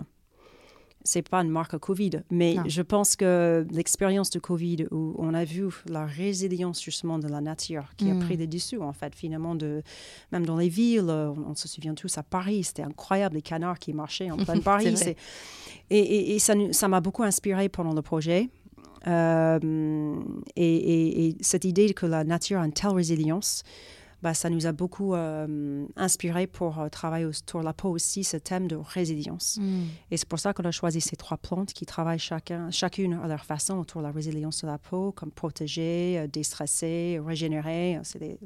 [1.04, 2.62] c'est pas une marque Covid, mais Non.
[2.66, 7.40] je pense que l'expérience de Covid où on a vu la résilience justement de la
[7.40, 9.82] nature qui a pris le dessus, en fait, finalement, de,
[10.32, 13.42] même dans les villes, euh, on, on se souvient tous à Paris, c'était incroyable, les
[13.42, 14.94] canards qui marchaient en plein Paris.
[15.90, 18.48] et et- et ça nous- ça m'a beaucoup inspiré pendant le projet.
[19.08, 19.58] Euh,
[20.56, 23.62] et, et- et cette idée que la nature a une telle résilience,
[24.26, 28.24] bah, ça nous a beaucoup euh, inspiré pour euh, travailler autour de la peau aussi,
[28.24, 29.58] ce thème de résilience.
[29.60, 29.84] hmm.
[30.10, 33.28] Et c'est pour ça qu'on a choisi ces trois plantes qui travaillent chacun, chacune à
[33.28, 38.00] leur façon autour de la résilience de la peau, comme protéger, euh, déstresser, régénérer.
[38.02, 38.38] C'est des-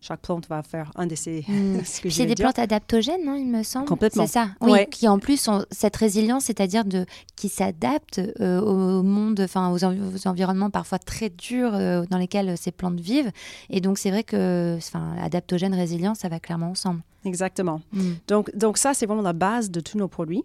[0.00, 1.42] chaque plante va faire un de ces.
[1.84, 2.44] Ce je c'est des dire.
[2.46, 3.86] plantes adaptogènes, non, il me semble.
[3.86, 4.26] Complètement.
[4.26, 4.48] C'est ça.
[4.60, 4.88] Oui, Ouais.
[4.90, 9.84] qui en plus ont cette résilience, c'est-à-dire de qui s'adaptent euh, au monde, enfin aux,
[9.84, 13.30] envi- aux environnements parfois très durs euh, dans lesquels ces plantes vivent.
[13.70, 17.02] Et donc c'est vrai que, enfin, adaptogène, résilience, ça va clairement ensemble.
[17.24, 17.80] Exactement.
[17.92, 18.12] Hmm.
[18.28, 20.44] Donc, donc ça, c'est vraiment la base de tous nos produits.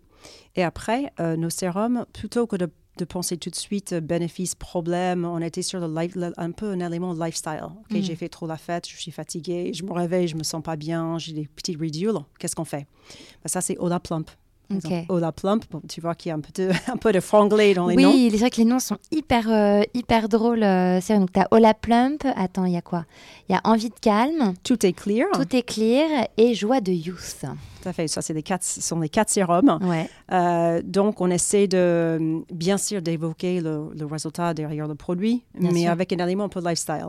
[0.55, 4.55] Et après, euh, nos sérums, plutôt que de, de penser tout de suite euh, bénéfices,
[4.55, 7.61] problèmes, on était sur le life- le- un peu un élément lifestyle.
[7.63, 8.01] Ok, Mm.
[8.01, 10.75] J'ai fait trop la fête, je suis fatiguée, je me réveille, je me sens pas
[10.75, 12.17] bien, j'ai des petits ridules.
[12.39, 12.87] Qu'est-ce qu'on fait?
[13.43, 14.29] Ben, Ça, c'est Ola Plump.
[14.69, 14.85] Par Ok.
[14.85, 15.05] exemple.
[15.11, 17.73] Ola Plump, bon, tu vois qu'il y a un peu de, un peu de franglais
[17.73, 18.11] dans les noms.
[18.11, 20.63] Oui, c'est vrai que les noms sont hyper, euh, hyper drôles.
[20.63, 22.25] euh, c'est vrai, donc tu as Ola Plump.
[22.35, 23.05] Attends, il y a quoi?
[23.49, 25.27] Il y a Envie de calme, Tout est clear.
[25.33, 27.37] Tout est clear et Joie de youth.
[27.81, 28.07] Tout à fait.
[28.07, 29.79] Ça, c'est les quatre, ce sont les quatre sérums.
[29.81, 30.09] Ouais.
[30.31, 35.71] Euh, donc, on essaie de, bien sûr, d'évoquer le, le résultat derrière le produit, Bien
[35.71, 35.91] mais sûr.
[35.91, 37.07] avec un élément un peu lifestyle.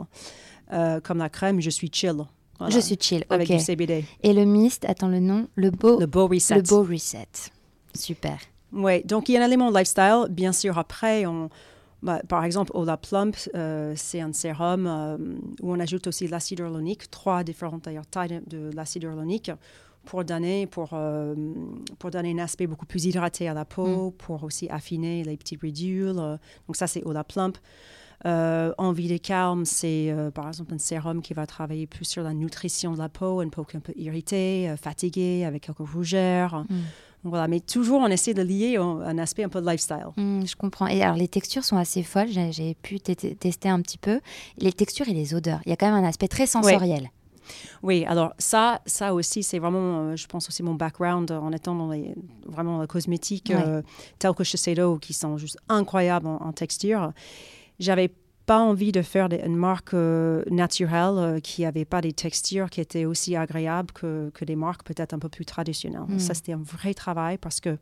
[0.73, 2.15] Euh, comme la crème, je suis chill.
[2.61, 2.75] Voilà.
[2.75, 3.25] Je suis chill.
[3.31, 3.57] Avec ok.
[3.57, 4.05] du CBD.
[4.21, 6.57] Et le mist, attends le nom, le beau, Le beau reset.
[6.57, 7.27] le beau reset.
[7.95, 8.37] Super.
[8.71, 10.27] Oui, donc il y a un élément lifestyle.
[10.29, 11.49] Bien sûr, après, on,
[12.03, 15.17] bah, par exemple, Ola Plump, euh, c'est un sérum euh,
[15.63, 19.49] où on ajoute aussi de l'acide hyaluronique, trois différentes tailles de, de l'acide hyaluronique
[20.05, 21.33] pour donner, pour, euh,
[21.97, 25.57] pour donner un aspect beaucoup plus hydraté à la peau, pour aussi affiner les petits
[25.59, 26.13] ridules.
[26.67, 27.57] donc ça, c'est Ola Plump.
[28.25, 32.23] Euh, envie de calme, c'est euh, par exemple un sérum qui va travailler plus sur
[32.23, 35.63] la nutrition de la peau, une peau qui est un peu irritée, euh, fatiguée, avec
[35.63, 36.65] quelques rougeurs.
[36.69, 36.79] Mm.
[37.23, 40.07] Voilà, mais toujours on essaie de lier un, aspect un peu de lifestyle.
[40.17, 40.87] Hmm, je comprends.
[40.87, 42.29] Et alors, les textures sont assez folles.
[42.29, 44.21] J'ai pu tester un petit peu.
[44.57, 45.59] Les textures et les odeurs.
[45.67, 47.11] Il y a quand même un aspect très sensoriel.
[47.83, 51.51] Oui, alors ça, ça aussi, c'est vraiment, euh, je pense aussi mon background euh, en
[51.51, 52.13] étant dans les,
[52.45, 53.63] vraiment dans la cosmétique, Ouais.
[53.65, 53.81] euh,
[54.19, 57.11] tels que Shiseido, qui sont juste incroyables en, en texture.
[57.81, 58.09] J'avais
[58.45, 62.69] pas envie de faire des- une marque euh, naturelle euh, qui n'avait pas des textures
[62.69, 66.01] qui étaient aussi agréables que, que des marques peut-être un peu plus traditionnelles.
[66.07, 66.19] Mm.
[66.19, 67.77] Ça, c'était un vrai travail parce que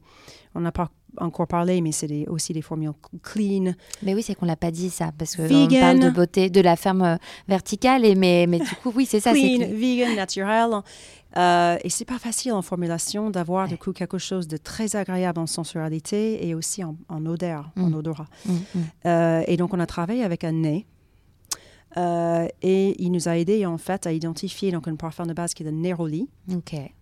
[0.56, 2.92] on n'a pas encore parlé, mais c'est aussi des formules
[3.24, 5.12] clean, Mais oui, c'est qu'on l'a pas dit ça.
[5.18, 5.80] Parce qu'on Vegan.
[5.80, 7.16] parle de beauté, de la ferme euh,
[7.48, 8.06] verticale.
[8.06, 9.32] Et mais, mais du coup, oui, c'est ça.
[9.32, 10.70] clean, que- vegan, naturel.
[11.38, 13.70] Euh, et c'est pas facile en formulation d'avoir Ouais.
[13.70, 17.90] du coup quelque chose de très agréable en sensualité et aussi en, en odeur, en
[17.90, 17.94] Mm.
[17.94, 18.28] odorat.
[18.46, 18.80] Hmm, hmm.
[19.06, 20.86] Euh, et donc on a travaillé avec un nez.
[21.98, 25.54] Euh, et il nous a aidé en fait à identifier donc un parfum de base
[25.54, 26.30] qui est le Neroli.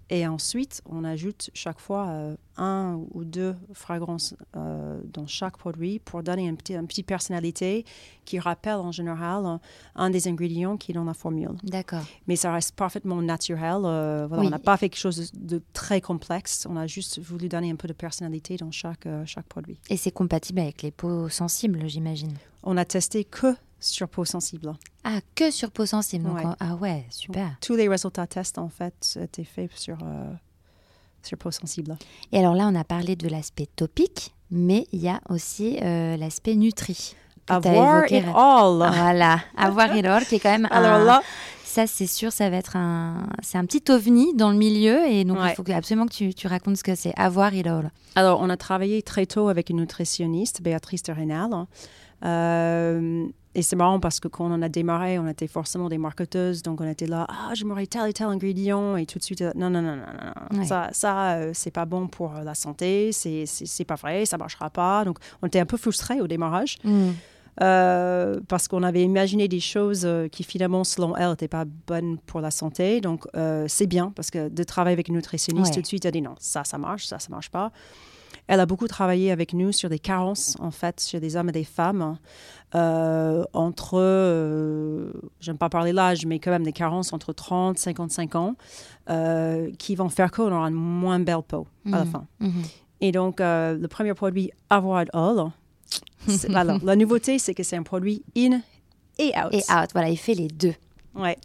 [0.10, 6.00] Et ensuite, on ajoute chaque fois euh, un ou deux fragrances euh, dans chaque produit
[6.00, 7.86] pour donner une petite, une petite personnalité
[8.24, 9.60] qui rappelle en général un,
[9.96, 12.06] un des ingrédients qui est dans la formule D'accord.
[12.28, 13.82] mais ça reste parfaitement naturel.
[13.84, 14.48] euh, voilà, Oui.
[14.48, 16.66] On n'a pas fait quelque chose de, très complexe.
[16.70, 19.78] On a juste voulu donner un peu de personnalité dans chaque, chaque produit.
[19.90, 22.34] Et c'est compatible avec les peaux sensibles, j'imagine.
[22.64, 24.74] On a testé que sur peau sensible.
[25.04, 26.26] Ah, que sur peau sensible.
[26.26, 26.46] donc, Ouais.
[26.46, 27.56] en- Ah ouais, super.
[27.62, 30.32] Tous les résultats tests, en fait, étaient faits sur, euh,
[31.24, 31.98] sur peau sensible.
[32.32, 36.18] Et alors là, on a parlé de l'aspect topique, mais il y a aussi euh,
[36.18, 37.16] l'aspect nutri.
[37.50, 38.78] Avoir it all.
[38.94, 41.22] Voilà, avoir it all, qui est quand même Alors un- là,
[41.64, 45.24] Ça, c'est sûr, ça va être un, c'est un petit ovni dans le milieu, et
[45.26, 47.14] donc il faut absolument que tu, tu racontes ce que c'est.
[47.18, 47.92] Avoir it all.
[48.16, 51.52] Alors, on a travaillé très tôt avec une nutritionniste, Béatrice de Rénal.
[52.26, 56.62] Euh, et c'est marrant parce que quand on a démarré, on était forcément des marketeuses.
[56.62, 58.96] Donc, on était là, ah, j'aimerais tel et tel ingrédient.
[58.96, 60.60] Et tout de suite, euh, non, non, non, non, non, non.
[60.60, 60.66] Ouais.
[60.66, 63.12] Ça, ça euh, c'est pas bon pour la santé.
[63.12, 65.04] C'est c'est- c'est pas vrai, ça marchera pas.
[65.04, 66.78] Donc, on était un peu frustrés au démarrage.
[66.84, 67.10] Mm.
[67.60, 72.20] Euh, parce qu'on avait imaginé des choses euh, qui finalement, selon elle, n'étaient pas bonnes
[72.20, 73.02] pour la santé.
[73.02, 75.76] Donc, euh, c'est bien parce que de travailler avec une nutritionniste, Ouais.
[75.78, 77.72] tout de suite, elle dit non, ça, ça marche, ça, ça marche pas.
[78.48, 81.54] Elle a beaucoup travaillé avec nous sur des carences, en fait, chez des hommes et
[81.54, 82.18] des femmes,
[82.76, 88.36] euh, entre, euh, j'aime pas parler l'âge, mais quand même des carences entre 30 55
[88.36, 88.56] ans,
[89.10, 92.12] euh, qui vont faire qu'on aura une moins belle peau à la Mhm.
[92.12, 92.26] fin.
[92.40, 92.52] Mhm.
[93.02, 95.52] Et donc, euh, le premier produit, Avoir It All,
[96.54, 98.60] alors, la nouveauté, c'est que c'est un produit in
[99.20, 99.54] et out.
[99.54, 100.74] Et out, voilà, il fait les deux.
[101.18, 101.38] Ouais.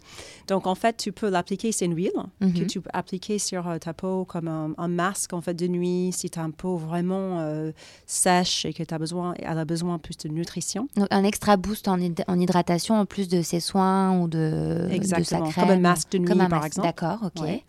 [0.47, 2.67] Donc, en fait, tu peux l'appliquer, c'est une huile que Mhm.
[2.67, 6.11] tu peux appliquer sur euh, ta peau comme un, un masque, en fait, de nuit,
[6.13, 7.71] si tu as une peau vraiment euh,
[8.05, 10.87] sèche et que tu as besoin, elle a besoin plus de nutrition.
[10.95, 14.37] Donc un extra boost en, hyd- en hydratation en plus de ses soins ou de,
[14.83, 15.67] de sa Exactement, crème.
[15.67, 16.87] comme un masque de nuit, Comme un par masque, exemple.
[16.87, 17.41] D'accord, ok.
[17.43, 17.63] Ouais.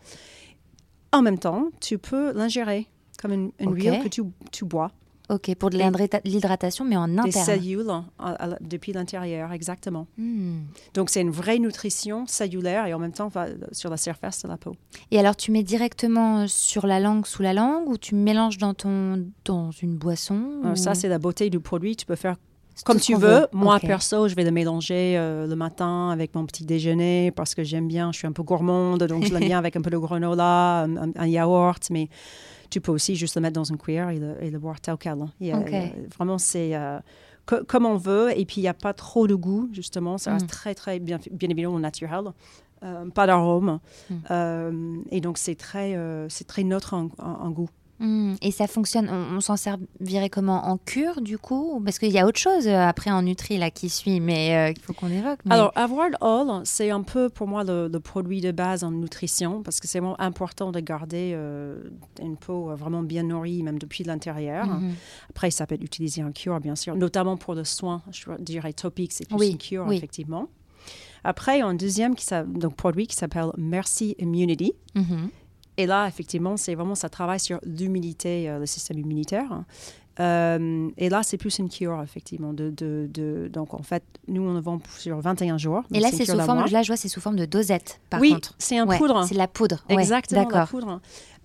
[1.12, 2.88] En même temps, tu peux l'ingérer
[3.20, 4.90] comme une, huile que tu, tu bois.
[5.30, 5.78] Ok, pour de
[6.24, 7.46] l'hydratation, mais en Des interne.
[7.46, 10.06] cellules à la- depuis l'intérieur, exactement.
[10.18, 10.58] Hmm.
[10.92, 14.48] Donc, c'est une vraie nutrition cellulaire et en même temps va sur la surface de
[14.48, 14.76] la peau.
[15.10, 18.58] Et alors, tu mets directement euh, sur la langue, sous la langue, ou tu mélanges
[18.58, 21.96] dans, ton, dans une boisson Alors, ou- Ça, c'est la beauté du produit.
[21.96, 22.36] Tu peux faire
[22.84, 23.20] comme tu veux.
[23.40, 23.46] veut.
[23.52, 27.62] Moi, perso, je vais le mélanger euh, le matin avec mon petit déjeuner parce que
[27.64, 28.10] j'aime bien.
[28.12, 30.96] Je suis un peu gourmande, donc je l'aime bien avec un peu de granola, un,
[30.96, 31.88] un- un yaourt.
[31.90, 32.08] Mais
[32.74, 34.96] tu peux aussi juste le mettre dans une cuillère et le, et le boire tel
[34.98, 35.12] quel.
[35.22, 35.24] A-
[35.76, 36.98] a- vraiment, c'est euh,
[37.46, 38.36] co- comme on veut.
[38.36, 40.18] Et puis, il n'y a pas trop de goût, justement.
[40.18, 40.48] Ça reste Mm.
[40.48, 42.24] très, très, bien, bien évidemment, naturel.
[42.82, 43.78] Euh, pas d'arôme.
[44.10, 44.14] Mm.
[44.30, 47.68] Euh, et donc, c'est très, euh, c'est très neutre en- en- en goût.
[48.04, 50.66] Hmm, Et ça fonctionne, on, on s'en servirait comment?
[50.66, 51.80] En cure, du coup?
[51.84, 54.72] Parce qu'il y a autre chose euh, après en Nutri là, qui suit, mais euh,
[54.74, 55.38] qu'il faut qu'on évoque.
[55.46, 58.90] mais- Alors, Avoir All, c'est un peu pour moi le, le produit de base en
[58.90, 61.78] nutrition parce que c'est vraiment important de garder euh,
[62.20, 64.66] une peau euh, vraiment bien nourrie, même depuis l'intérieur.
[64.66, 64.92] Mhm.
[65.30, 68.74] Après, ça peut être utilisé en cure, bien sûr, notamment pour le soin, je dirais
[68.74, 69.96] topique, c'est plus Oui, une cure, oui.
[69.96, 70.48] effectivement.
[71.26, 74.74] Après, un deuxième qui, donc, produit qui s'appelle Merci Immunity.
[74.94, 75.30] Mhm.
[75.76, 79.64] Et là, effectivement, c'est vraiment, ça travaille sur l'immunité, euh, le système immunitaire.
[80.20, 82.52] Euh, et là, c'est plus une cure, effectivement.
[82.52, 85.82] De, de, de- donc, en fait, nous, on le vend sur 21 jours.
[85.92, 88.32] Et là, c'est sous forme, là, je vois, c'est sous forme de dosette, par oui,
[88.32, 88.54] contre.
[88.58, 89.24] c'est un Ouais, poudre.
[89.26, 89.82] C'est de la poudre.
[89.88, 90.68] Exactement, D'accord.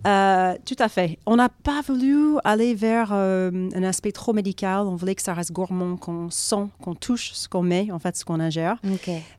[0.06, 1.18] Euh, tout à fait.
[1.26, 4.86] On n'a pas voulu aller vers euh, un aspect trop médical.
[4.86, 8.16] On voulait que ça reste gourmand, qu'on sent, qu'on touche ce qu'on met, en fait,
[8.16, 8.78] ce qu'on ingère.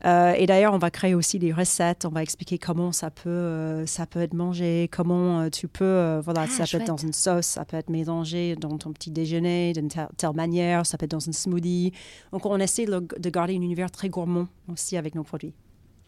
[0.05, 2.05] Euh, et d'ailleurs, on va créer aussi des recettes.
[2.05, 6.47] On va expliquer comment ça peut, ça peut être mangé, comment tu peux, voilà, Ah,
[6.47, 9.87] ça peut être dans une sauce, ça peut être mélangé dans ton petit déjeuner d'une
[9.87, 11.91] telle, telle manière, ça peut être dans une smoothie.
[12.31, 15.53] Donc, on essaie de, de garder un univers très gourmand aussi avec nos produits.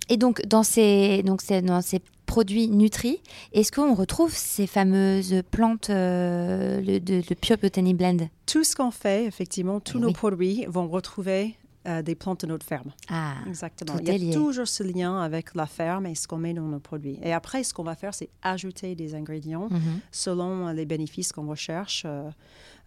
[0.10, 3.22] Et donc, dans ces, donc c'est dans ces produits Nutri,
[3.54, 8.30] est-ce qu'on retrouve ces fameuses plantes euh, de, Pure Botany Blend?
[8.46, 12.48] Tout ce qu'on fait, effectivement, tous Eh nos produits vont retrouver euh, des plantes de
[12.48, 12.92] notre ferme.
[13.10, 14.00] Ah, Exactement.
[14.00, 14.34] Il y a lié.
[14.34, 17.20] toujours ce lien avec la ferme et ce qu'on met dans nos produits.
[17.22, 20.00] Et après, ce qu'on va faire, c'est ajouter des ingrédients mhm.
[20.12, 22.30] selon euh, les bénéfices qu'on recherche, euh,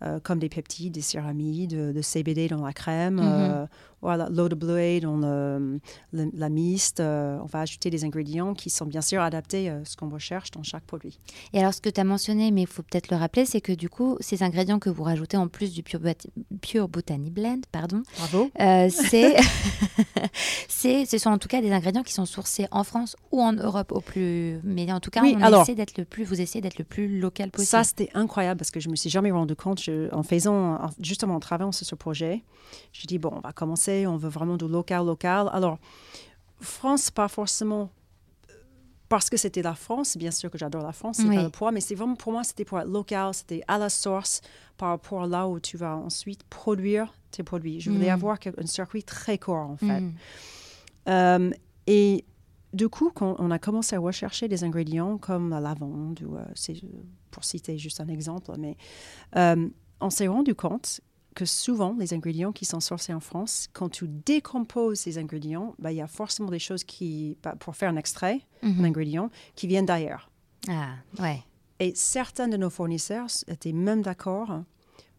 [0.03, 3.69] euh, comme des peptides, des céramides, de, CBD dans la crème, Mhm.
[4.07, 5.81] Voilà, l'eau de bleuet le-
[6.13, 7.01] la mist.
[7.01, 10.51] euh, on va ajouter des ingrédients qui sont bien sûr adaptés à ce qu'on recherche
[10.53, 11.19] dans chaque produit.
[11.53, 13.73] Et alors, ce que tu as mentionné, mais il faut peut-être le rappeler, c'est que
[13.73, 16.01] du coup, ces ingrédients que vous rajoutez en plus du Pure,
[16.61, 18.51] Pure Botany Blend, pardon, Bravo.
[18.61, 19.37] euh, c'est,
[20.69, 23.53] c'est, ce sont en tout cas des ingrédients qui sont sourcés en France ou en
[23.53, 24.61] Europe au plus.
[24.65, 26.85] Mais en tout cas, Oui, on alors- essaie d'être le plus, vous essayez d'être le
[26.85, 27.69] plus local possible.
[27.69, 30.91] Ça, c'était incroyable parce que je me suis jamais rendu compte je- en faisant, en-
[31.01, 32.45] justement en travaillant sur ce projet.
[32.93, 35.49] Je dis, bon, on va commencer, on veut vraiment du local, local.
[35.53, 35.79] Alors,
[36.61, 37.91] France, pas forcément
[38.51, 38.53] euh,
[39.09, 41.37] parce que c'était la France, bien sûr que j'adore la France, c'est Oui.
[41.37, 43.89] pas le poids, mais c'est vraiment pour moi, c'était pour être local, c'était à la
[43.89, 44.41] source
[44.77, 47.81] par rapport à là où tu vas ensuite produire tes produits.
[47.81, 48.15] Je voulais Mm.
[48.15, 50.01] avoir un circuit très court, en fait.
[50.01, 50.15] Mhm.
[51.09, 51.51] Euh,
[51.87, 52.25] et
[52.73, 56.45] du coup, quand on a commencé à rechercher des ingrédients comme la lavande, ou, euh,
[56.69, 56.75] euh,
[57.31, 58.77] pour citer juste un exemple, mais
[59.37, 59.69] euh,
[60.01, 61.01] on s'est rendu compte
[61.37, 65.91] que souvent, les ingrédients qui sont sourcés en France, quand tu décomposes ces ingrédients, ben,
[65.93, 68.83] il y a forcément des choses qui, ben, pour faire un extrait Mhm.
[68.83, 70.31] d'ingrédients, qui viennent d'ailleurs.
[70.69, 71.45] Ah, ouais.
[71.79, 74.63] Et certains de nos fournisseurs étaient même d'accord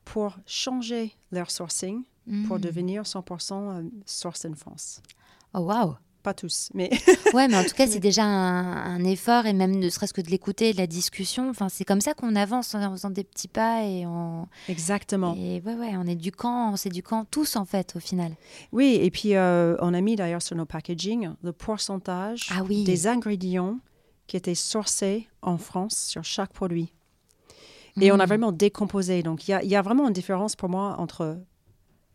[0.03, 2.03] pour changer leur sourcing
[2.45, 2.61] pour Mm.
[2.61, 5.01] devenir 100% euh, source in France.
[5.53, 5.95] Oh, waouh
[6.27, 6.89] Pas tous, mais
[7.33, 10.19] Ouais, mais en tout cas, c'est déjà un, un effort et même ne serait-ce que
[10.19, 11.49] de l'écouter, de la discussion.
[11.49, 15.33] Enfin, c'est comme ça qu'on avance en faisant des petits pas et en exactement.
[15.39, 18.33] et ouais, ouais, en éduquant, en s'éduquant tous en fait au final.
[18.73, 22.83] Oui, et puis euh, on a mis d'ailleurs sur nos packaging le pourcentage Ah oui.
[22.83, 23.77] des ingrédients
[24.27, 26.91] qui étaient sourcés en France sur chaque produit.
[28.01, 28.27] Et on a Mm.
[28.27, 29.23] vraiment décomposé.
[29.23, 31.37] Donc il y y a vraiment une différence pour moi entre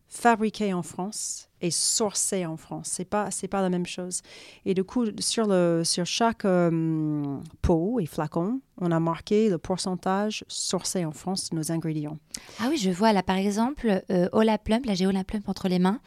[0.07, 2.89] fabriqué en France et sourcé en France.
[2.91, 4.21] C'est pas c'est pas la même chose.
[4.67, 9.59] Et du coup sur le sur chaque euh, pot et flacon, on a marqué le
[9.59, 12.19] pourcentage sourcé en France de nos ingrédients.
[12.61, 15.69] Ah oui, je vois là par exemple euh, Ola Plump, là j'ai Ola Plump entre
[15.69, 16.01] les mains.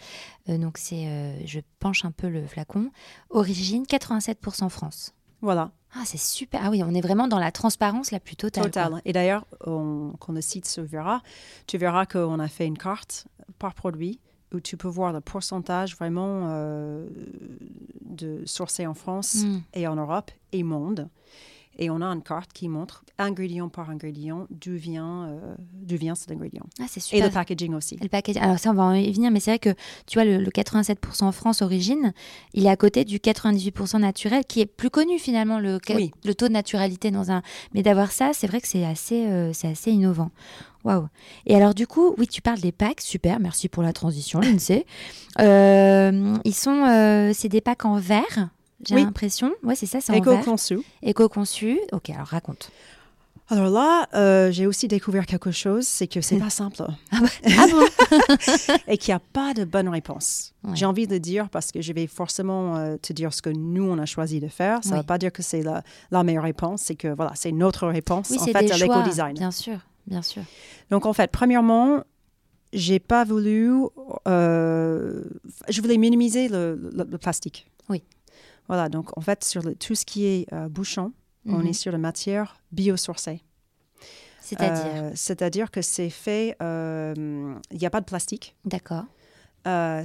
[0.50, 2.92] Euh, donc c'est, euh, je penche un peu le flacon.
[3.30, 5.14] Origine 87% France.
[5.42, 6.60] Voilà, Ah c'est super.
[6.64, 8.64] Ah oui, on est vraiment dans la transparence la plus totale.
[8.66, 9.02] total.
[9.06, 11.22] Et d'ailleurs, quand le site se verra,
[11.68, 13.28] tu verras qu'on a fait une carte
[13.60, 14.20] par produit
[14.56, 17.06] où tu peux voir le pourcentage vraiment euh,
[18.02, 19.58] de sourcés en France Mm.
[19.74, 21.10] et en Europe et monde.
[21.78, 26.16] Et on a une carte qui montre ingrédient par ingrédient d'où vient, euh, d'où vient
[26.16, 26.64] cet ingrédient.
[26.80, 27.26] Ah c'est Et super.
[27.28, 27.96] le packaging aussi.
[27.96, 28.38] Et le package.
[28.38, 29.74] Alors ça, on va en y venir, mais c'est vrai que
[30.08, 32.14] tu vois, le, le 87% France origine,
[32.54, 36.12] il est à côté du 98% naturel, qui est plus connu finalement, le, Oui.
[36.24, 37.42] le taux de naturalité dans un.
[37.74, 40.32] Mais d'avoir ça, c'est vrai que c'est assez, euh, c'est assez innovant.
[40.86, 41.08] Waouh.
[41.48, 44.86] Et alors du coup, oui, tu parles des packs, super, merci pour la transition, l'INSEE.
[45.42, 48.50] Euh, ils sont, euh, c'est des packs en verre.
[48.88, 49.04] J'ai Oui.
[49.04, 49.52] l'impression.
[49.64, 50.40] Ouais, c'est ça, c'est en verre.
[50.40, 50.80] Éco-conçu.
[51.04, 51.78] Éco-conçu.
[51.92, 52.72] Ok, alors raconte.
[53.50, 56.78] Alors là, euh, j'ai aussi découvert quelque chose, c'est que c'est pas simple
[57.12, 57.20] Ah
[57.70, 57.86] bon
[58.88, 60.54] et qu'il n'y a pas de bonne réponse.
[60.64, 60.72] Ouais.
[60.74, 63.84] J'ai envie de dire parce que je vais forcément euh, te dire ce que nous
[63.84, 64.80] on a choisi de faire.
[64.84, 65.00] Ça ne Oui.
[65.02, 68.30] veut pas dire que c'est la, la meilleure réponse, c'est que voilà, c'est notre réponse
[68.30, 69.34] Oui, en c'est fait des à l'éco-design.
[69.36, 70.44] Bien sûr, bien sûr.
[70.90, 72.04] Donc en fait, premièrement,
[72.74, 73.72] j'ai pas voulu,
[74.28, 75.24] euh,
[75.70, 77.68] je voulais minimiser le, le- le plastique.
[77.90, 78.04] Oui.
[78.68, 81.14] Voilà, donc en fait sur le- tout ce qui est euh, bouchon,
[81.48, 81.68] on Mhm.
[81.68, 83.42] est sur la matière biosourcée.
[84.42, 85.04] C'est-à-dire.
[85.04, 88.56] Euh, C'est-à-dire que c'est fait, il n'y a pas de plastique.
[88.66, 89.06] D'accord.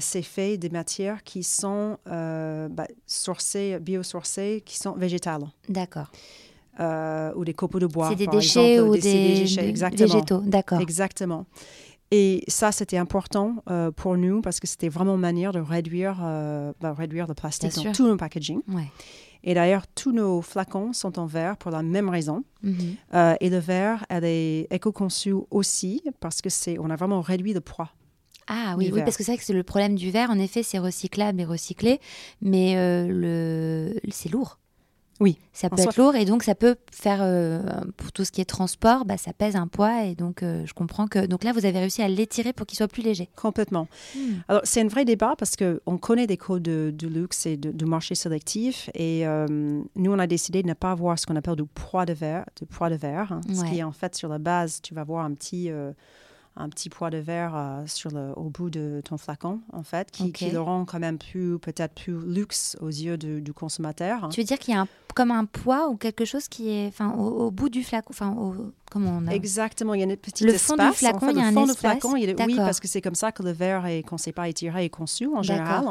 [0.00, 5.44] C'est fait des matières qui sont bah, sourcées, biosourcées, qui sont végétales.
[5.68, 6.10] D'accord.
[6.80, 8.08] Euh, ou des copeaux de bois.
[8.08, 9.00] C'est des par déchets exemple, ou des,
[9.40, 10.08] déchets, exactement.
[10.08, 10.40] végétaux.
[10.40, 10.80] D'accord.
[10.80, 11.44] Exactement.
[12.10, 16.18] Et ça, c'était important euh, pour nous parce que c'était vraiment une manière de réduire,
[16.22, 17.92] euh, bah, réduire le plastique Bien dans sûr.
[17.92, 18.60] tout nos packaging.
[18.68, 18.90] Ouais.
[19.44, 22.44] Et d'ailleurs, tous nos flacons sont en verre pour la même raison.
[22.62, 22.96] Mhm.
[23.14, 27.52] Euh, et le verre, elle est éco-conçue aussi parce que c'est, on a vraiment réduit
[27.52, 27.90] le poids.
[28.48, 30.30] Ah oui, oui, parce que c'est vrai que c'est le problème du verre.
[30.30, 32.00] En effet, c'est recyclable et recyclé,
[32.42, 34.58] mais euh, le c'est lourd.
[35.20, 35.38] Oui.
[35.52, 37.60] Ça peut soi- être lourd et donc ça peut faire euh,
[37.98, 40.72] pour tout ce qui est transport, bah, ça pèse un poids et donc euh, je
[40.72, 43.28] comprends que donc là vous avez réussi à l'étirer pour qu'il soit plus léger.
[43.36, 43.86] Complètement.
[44.16, 44.20] Hmm.
[44.48, 47.70] Alors, c'est un vrai débat parce qu'on connaît des codes de, de luxe et de,
[47.70, 48.88] de marché sélectif.
[48.94, 49.46] Et euh,
[49.94, 52.46] nous, on a décidé de ne pas avoir ce qu'on appelle du poids de verre,
[52.58, 55.04] du poids de verre hein, ce qui est en fait sur la base, tu vas
[55.04, 55.70] voir un petit,
[56.56, 60.10] un petit poids de verre euh, sur le, au bout de ton flacon, en fait,
[60.10, 64.28] qui, qui le rend quand même plus, peut-être plus luxe aux yeux du, du consommateur.
[64.30, 66.88] Tu veux dire qu'il y a un, comme un poids ou quelque chose qui est
[66.88, 70.06] enfin au, au bout du flacon, enfin au, comment on a Exactement, il y a
[70.06, 70.98] une petite Le fond du espace.
[70.98, 71.90] flacon, il y a le un fond du espace.
[71.92, 74.20] flacon, il est- oui, parce que c'est comme ça que le verre est, qu'on ne
[74.20, 75.84] sait pas étirer et conçu en général.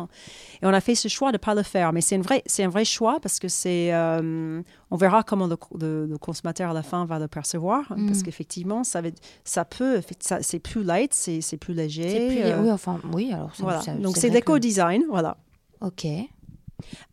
[0.61, 2.43] Et on a fait ce choix de ne pas le faire, mais c'est un vrai,
[2.45, 6.71] c'est un vrai choix parce que c'est, euh, on verra comment le, le- le consommateur
[6.71, 8.05] à la fin va le percevoir, Mm.
[8.07, 9.09] parce qu'effectivement, ça, va
[9.43, 12.09] ça peut, ça- c'est plus light, c'est, plus léger.
[12.09, 13.81] C'est plus- euh, oui, enfin oui, alors voilà.
[13.81, 15.37] ça- Donc c'est que- l'éco-design, voilà.
[15.81, 16.05] OK.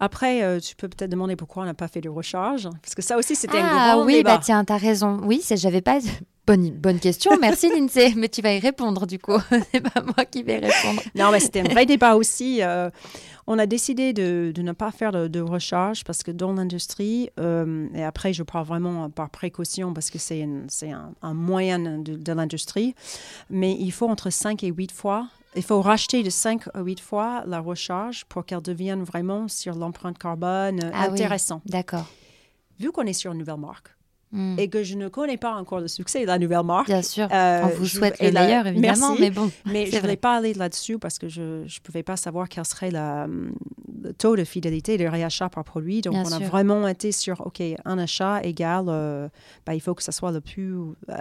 [0.00, 3.02] Après, euh, tu peux peut-être demander pourquoi on n'a pas fait de recharge, parce que
[3.02, 4.36] ça aussi c'était un Ah grand oui, débat.
[4.36, 5.20] bah tiens, t'as raison.
[5.24, 5.98] Oui, j'avais pas.
[6.46, 8.12] Bonne, bonne question, merci Lindsay.
[8.16, 9.38] Mais tu vas y répondre du coup.
[9.72, 11.02] c'est pas moi qui vais répondre.
[11.16, 12.62] Non, mais c'était un vrai débat aussi.
[12.62, 12.88] Euh,
[13.48, 17.30] on a décidé de, de ne pas faire de, de recharge parce que dans l'industrie,
[17.40, 22.14] euh, et après je parle vraiment par précaution parce que c'est un, un moyen de,
[22.16, 22.94] de l'industrie,
[23.50, 27.00] mais il faut entre 5 et 8 fois, il faut racheter de 5 à 8
[27.00, 31.14] fois la recharge pour qu'elle devienne vraiment sur l'empreinte carbone Ah oui.
[31.14, 31.62] intéressant.
[31.66, 32.06] D'accord.
[32.78, 33.92] Vu qu'on est sur une nouvelle marque
[34.32, 34.56] Hmm.
[34.58, 37.28] et que je ne connais pas encore le succès de la nouvelle marque, Bien sûr.
[37.32, 39.20] euh, On vous souhaite le la- meilleur, évidemment, Merci.
[39.20, 39.52] mais bon.
[39.66, 42.64] mais je ne voulais pas aller là-dessus parce que je ne pouvais pas savoir quel
[42.64, 46.00] serait la, le taux de fidélité, de réachat par produit.
[46.00, 49.28] Donc, Bien on a vraiment été sur, OK, un achat égale, euh,
[49.64, 51.14] bah, il faut que ça soit le plus, euh,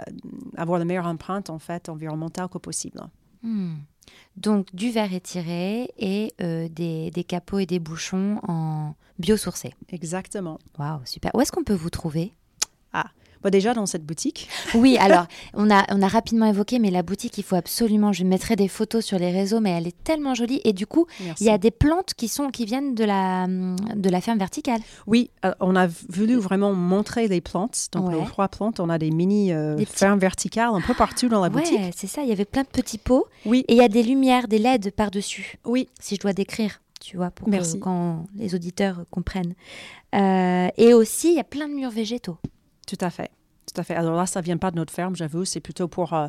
[0.56, 3.00] avoir la meilleure empreinte, en fait, environnementale que possible.
[3.40, 3.74] Hmm.
[4.36, 9.74] Donc, du verre étiré et euh, des, des capots et des bouchons en biosourcés.
[9.90, 10.58] Exactement.
[10.78, 11.34] Waouh, super.
[11.34, 12.32] Où est-ce qu'on peut vous trouver?
[13.46, 14.48] Bah, déjà dans cette boutique.
[14.74, 18.24] Oui, alors on a, on a rapidement évoqué, mais la boutique, il faut absolument, je
[18.24, 20.60] mettrai des photos sur les réseaux, mais elle est tellement jolie.
[20.64, 21.44] Et du coup, Merci.
[21.44, 24.80] il y a des plantes qui, sont, qui viennent de la, de la ferme verticale.
[25.06, 27.86] Oui, euh, on a voulu vraiment montrer les plantes.
[27.92, 28.14] Donc, Ouais.
[28.14, 31.28] nos trois plantes, on a des mini euh, Des petits- fermes verticales un peu partout
[31.28, 31.78] dans la boutique.
[31.78, 33.26] Ouais, c'est ça, il y avait plein de petits pots.
[33.44, 36.80] Oui, Et il y a des lumières, des LED par-dessus, oui, si je dois décrire,
[37.00, 39.54] tu vois, pour que- quand les auditeurs comprennent.
[40.16, 42.38] Euh, et aussi, il y a plein de murs végétaux.
[42.88, 43.30] tout à fait.
[43.76, 43.94] Tout à fait.
[43.94, 45.44] Alors là, ça vient pas de notre ferme, j'avoue.
[45.44, 46.28] C'est plutôt pour euh,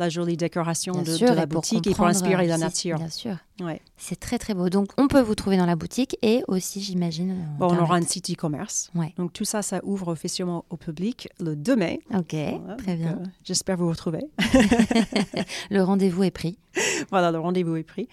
[0.00, 2.98] la jolie décoration de, sûr, de la et boutique et pour inspirer euh, la nature.
[2.98, 3.36] Bien sûr.
[3.60, 3.80] Ouais.
[3.96, 4.68] C'est très très beau.
[4.68, 7.30] Donc on peut vous trouver dans la boutique et aussi, j'imagine.
[7.30, 8.90] en Bon, on aura un site e-commerce.
[8.96, 9.14] Ouais.
[9.16, 12.00] Donc tout ça, ça ouvre officiellement au public le 2 mai.
[12.12, 13.18] Ok, Voilà, très donc, bien.
[13.20, 14.24] euh, J'espère vous retrouver.
[15.70, 16.58] Le rendez-vous est pris.
[17.10, 18.08] voilà, le rendez-vous est pris.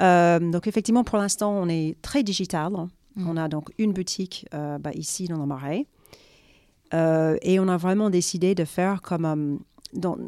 [0.00, 2.72] Euh, donc effectivement, pour l'instant, on est très digital.
[3.16, 3.28] Mm.
[3.28, 5.86] On a donc une boutique euh, bah, ici dans le Marais.
[6.94, 9.56] Euh, et on a vraiment décidé de faire comme euh,
[9.98, 10.18] dans-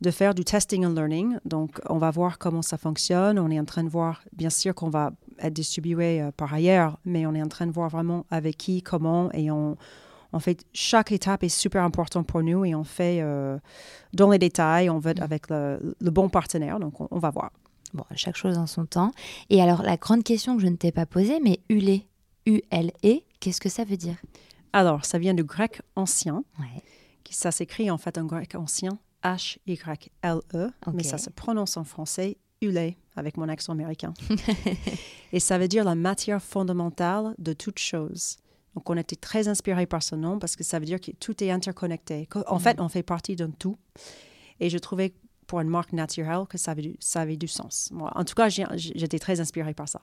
[0.00, 1.36] de faire du testing and learning.
[1.44, 3.38] Donc, on va voir comment ça fonctionne.
[3.38, 6.98] On est en train de voir, bien sûr, qu'on va être distribué euh, par ailleurs,
[7.04, 9.76] mais on est en train de voir vraiment avec qui, comment, et on,
[10.32, 13.58] en fait, chaque étape est super importante pour nous et on fait euh,
[14.12, 16.80] dans les détails, on veut être avec le, le bon partenaire.
[16.80, 17.52] Donc, on, on va voir.
[17.94, 19.12] Bon, chaque chose en son temps.
[19.50, 22.00] Et alors, la grande question que je ne t'ai pas posée, mais ULE,
[22.46, 24.16] U-L-E, qu'est-ce que ça veut dire?
[24.72, 26.44] Alors, ça vient du grec ancien.
[26.58, 26.82] Ouais.
[27.24, 32.36] qui- Ça s'écrit en fait en grec ancien, H-Y-L-E, mais ça se prononce en français
[32.60, 34.14] Ule, avec mon accent américain.
[35.32, 38.36] et ça veut dire la matière fondamentale de toute chose.
[38.74, 41.42] Donc, on était très inspiré par ce nom parce que ça veut dire que tout
[41.44, 42.26] est interconnecté.
[42.46, 43.76] En fait, on fait partie d'un tout.
[44.60, 45.12] Et je trouvais
[45.46, 47.90] pour une marque naturelle que ça avait du, ça avait du sens.
[47.92, 50.00] Moi, en tout cas, j'étais très inspirée par ça.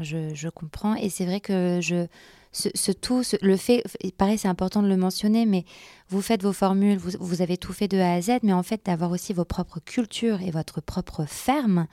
[0.00, 0.94] Je, je comprends.
[0.96, 2.06] Et c'est vrai que je,
[2.52, 3.82] ce, ce tout, ce- le fait,
[4.18, 5.64] pareil, c'est important de le mentionner, mais
[6.08, 8.62] vous faites vos formules, vous, vous avez tout fait de A à Z, mais en
[8.62, 11.86] fait, d'avoir aussi vos propres cultures et votre propre ferme,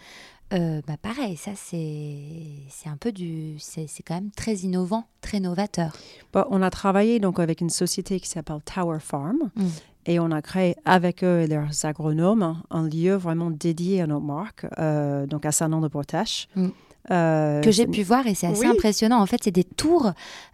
[0.53, 3.55] euh, bah pareil, ça, c'est un peu du.
[3.59, 5.93] C'est quand même très innovant, très novateur.
[6.33, 9.67] Bon, on a travaillé donc avec une société qui s'appelle Tower Farm Mm.
[10.07, 14.25] et on a créé avec eux et leurs agronomes un lieu vraiment dédié à notre
[14.25, 16.47] marque, euh, donc à Saint-Nom-de-Bretache.
[16.57, 16.67] Mm.
[17.09, 18.67] Euh, que j'ai pu voir et c'est assez Oui.
[18.67, 19.19] impressionnant.
[19.19, 20.11] En fait, c'est des tours.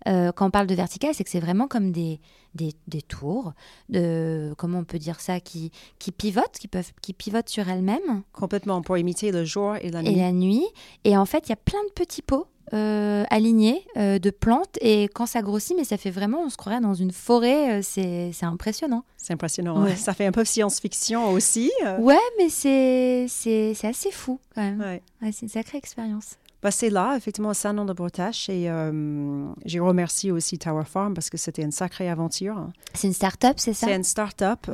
[0.07, 2.21] euh, quand on parle de vertical, c'est que c'est vraiment comme des,
[2.55, 3.53] des, des tours,
[3.89, 8.21] de, comment on peut dire ça, qui, qui pivotent, qui, peuvent, qui pivotent sur elles-mêmes
[8.31, 10.15] Complètement pour imiter le jour et la et nuit.
[10.15, 10.65] la nuit.
[11.03, 14.77] Et en fait, il y a plein de petits pots euh, alignés euh, de plantes.
[14.81, 17.79] Et quand ça grossit, mais ça fait vraiment, on se croirait dans une forêt.
[17.79, 19.03] euh, c'est impressionnant.
[19.17, 19.81] C'est impressionnant.
[19.83, 19.91] Ouais.
[19.91, 19.95] hein.
[19.95, 21.71] Ça fait un peu science-fiction aussi.
[21.85, 21.97] euh.
[21.99, 24.79] Ouais, mais c'est c'est assez fou quand même.
[24.79, 25.01] Ouais.
[25.21, 26.35] Ouais, c'est une sacrée expérience.
[26.63, 28.49] Bah, c'est là, effectivement, à Saint-Nom-de-Bretache.
[28.49, 32.67] Et euh, j'ai remercié aussi Tower Farm parce que c'était une sacrée aventure.
[32.95, 33.85] C'est une start-up, c'est ça?
[33.87, 34.67] C'est une start-up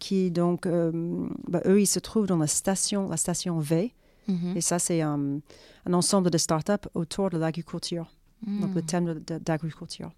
[0.00, 3.92] qui, donc, bah, eux, ils se trouvent dans la station, la station V.
[4.26, 4.56] Mhm.
[4.56, 5.38] Et ça, c'est un,
[5.86, 8.10] un ensemble de start-up autour de l'agriculture.
[8.46, 9.14] Donc, le thème
[9.44, 10.10] d'agriculture.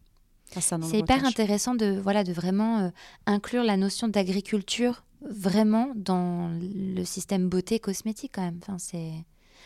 [0.50, 2.88] C'est hyper intéressant de, voilà, de vraiment euh,
[3.26, 8.58] inclure la notion d'agriculture vraiment dans le système beauté cosmétique quand même.
[8.62, 9.12] Enfin, c'est...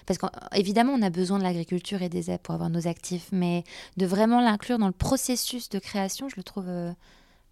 [0.07, 3.62] Parce qu'évidemment, on a besoin de l'agriculture et des aides pour avoir nos actifs, mais
[3.96, 6.90] de vraiment l'inclure dans le processus de création, je le trouve, euh,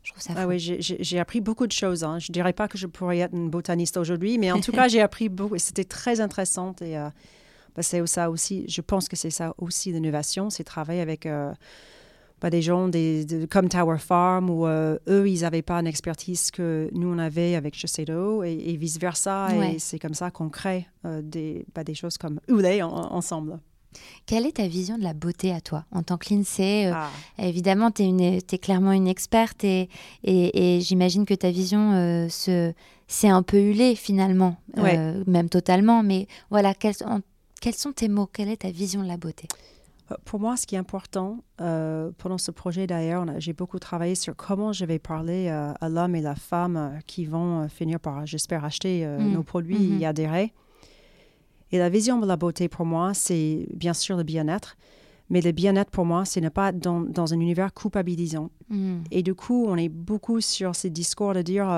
[0.03, 0.49] je trouve ça Ah fou.
[0.49, 2.03] oui, j'ai- appris beaucoup de choses.
[2.03, 2.19] hein.
[2.19, 4.89] Je ne dirais pas que je pourrais être une botaniste aujourd'hui, mais en tout cas,
[4.89, 6.75] j'ai appris beaucoup c'était très intéressant.
[6.81, 7.09] Et euh,
[7.81, 11.53] c'est ça aussi, je pense que c'est ça aussi l'innovation, c'est travailler avec euh,
[12.41, 15.87] bah, des gens des, de- comme Tower Farm où euh, eux, ils n'avaient pas une
[15.87, 19.49] expertise que nous, on avait avec Shiseido et, et vice-versa.
[19.57, 19.75] Ouais.
[19.75, 23.59] Et c'est comme ça qu'on crée euh, des, bah, des choses comme Oulé en- ensemble.
[24.25, 27.11] Quelle est ta vision de la beauté à toi En tant que Lindsay, euh, Ah.
[27.39, 29.89] évidemment, tu es, clairement une experte et,
[30.23, 32.73] et, et j'imagine que ta vision euh, se,
[33.09, 34.97] c'est un peu hulée finalement, Ouais.
[34.97, 36.05] euh, même totalement.
[36.05, 37.19] Mais voilà, quels, en-
[37.61, 38.27] quels sont tes mots?
[38.27, 39.47] Quelle est ta vision de la beauté?
[40.11, 44.15] Euh, Pour moi, ce qui est important, euh, pendant ce projet d'ailleurs, j'ai beaucoup travaillé
[44.15, 48.27] sur comment je vais parler euh, à l'homme et la femme qui vont finir par,
[48.27, 49.33] j'espère, acheter euh, Mm.
[49.33, 50.01] nos produits Mhm.
[50.03, 50.53] et adhérer.
[51.73, 54.77] Et la vision de la beauté pour moi, c'est bien sûr le bien-être,
[55.29, 58.51] mais le bien-être pour moi, c'est ne pas être dans, dans un univers culpabilisant.
[58.71, 59.03] Hmm.
[59.13, 61.69] Et du coup, on est beaucoup sur ces discours de dire,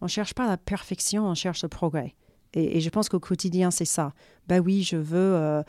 [0.00, 2.14] on cherche pas la perfection, on cherche le progrès.
[2.54, 4.12] Et, et je pense qu'au quotidien, c'est ça.
[4.48, 5.62] Ben oui, je veux euh,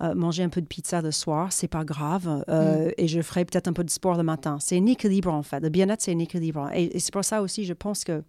[0.00, 3.44] euh, manger un peu de pizza le soir, c'est pas grave, euh, et je ferai
[3.44, 4.58] peut-être un peu de sport le matin.
[4.60, 5.60] C'est un équilibre en fait.
[5.60, 6.68] Le bien-être, c'est un équilibre.
[6.74, 8.22] Et, et c'est pour ça aussi, je pense que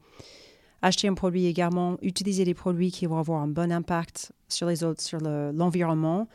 [0.82, 4.84] acheter un produit également, utiliser des produits qui vont avoir un bon impact sur les
[4.84, 6.28] autres, sur le- l'environnement,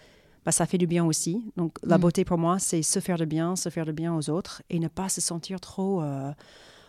[0.45, 1.45] bah, ça fait du bien aussi.
[1.57, 2.01] Donc, la Mm.
[2.01, 4.79] beauté pour moi, c'est se faire de bien, se faire de bien aux autres et
[4.81, 6.33] ne pas se sentir trop euh,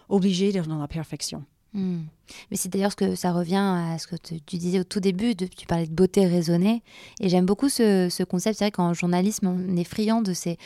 [0.10, 1.44] obligé d'être dans la perfection.
[1.74, 2.02] Hmm.
[2.50, 5.36] Mais c'est d'ailleurs ce que ça revient à ce que tu disais au tout début,
[5.36, 6.84] de, tu parlais de beauté raisonnée.
[7.20, 8.58] Et j'aime beaucoup ce, ce concept.
[8.60, 10.58] C'est vrai qu'en journalisme, on est friand de ces,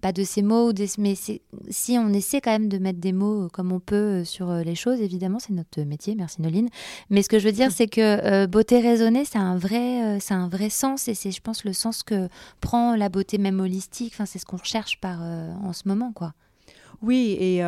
[0.00, 3.48] pas de ces mots, mais si on essaie quand même de mettre des mots euh,
[3.48, 6.68] comme on peut euh, sur euh, les choses, évidemment, c'est notre métier, merci Noline.
[7.10, 10.48] Mais ce que je veux dire, c'est que beauté raisonnée, c'est un, vrai, c'est un
[10.48, 12.28] vrai sens, et c'est, je pense, le sens que
[12.60, 16.32] prend la beauté même holistique, enfin, c'est ce qu'on recherche par, en ce moment, quoi.
[17.02, 17.62] Oui, et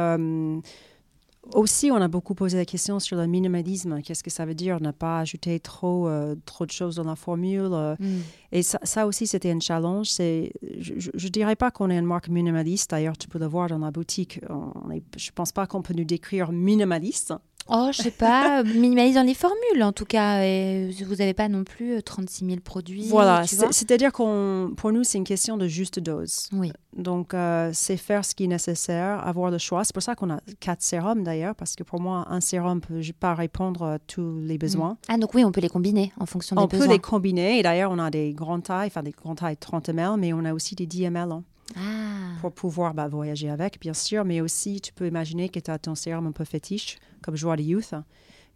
[1.54, 4.00] aussi, on a beaucoup posé la question sur le minimalisme.
[4.02, 7.16] Qu'est-ce que ça veut dire ne pas ajouter trop, euh, trop de choses dans la
[7.16, 7.96] formule euh.
[7.98, 8.20] mm.
[8.52, 10.06] Et ça, aussi, c'était un challenge.
[10.08, 12.90] C'est, je ne dirais pas qu'on est une marque minimaliste.
[12.90, 14.40] D'ailleurs, tu peux le voir dans la boutique.
[14.42, 17.32] je ne pense pas qu'on peut nous décrire minimaliste.
[17.68, 20.42] Oh, je sais pas, minimalise dans les formules en tout cas.
[20.42, 23.08] Et vous n'avez pas non plus 36 euh, 000 produits.
[23.08, 26.48] Voilà, c'est-à-dire qu'on, pour nous, c'est une question de juste dose.
[26.52, 26.72] Oui.
[26.96, 29.84] Donc, euh, c'est faire ce qui est nécessaire, avoir le choix.
[29.84, 33.00] C'est pour ça qu'on a quatre sérums d'ailleurs, parce que pour moi, un sérum ne
[33.00, 34.98] peut pas répondre à tous les besoins.
[35.08, 36.84] Ah, donc oui, on peut les combiner en fonction des besoins.
[36.84, 37.58] On peut les combiner.
[37.58, 40.44] Et d'ailleurs, on a des grandes tailles, enfin des grandes tailles 30 ml, mais on
[40.44, 41.42] a aussi des 10 ml.
[41.76, 42.36] Ah.
[42.40, 45.78] Pour pouvoir bah, voyager avec, bien sûr, mais aussi tu peux imaginer que tu as
[45.78, 47.94] ton sérum un peu fétiche, comme Joie de Youth,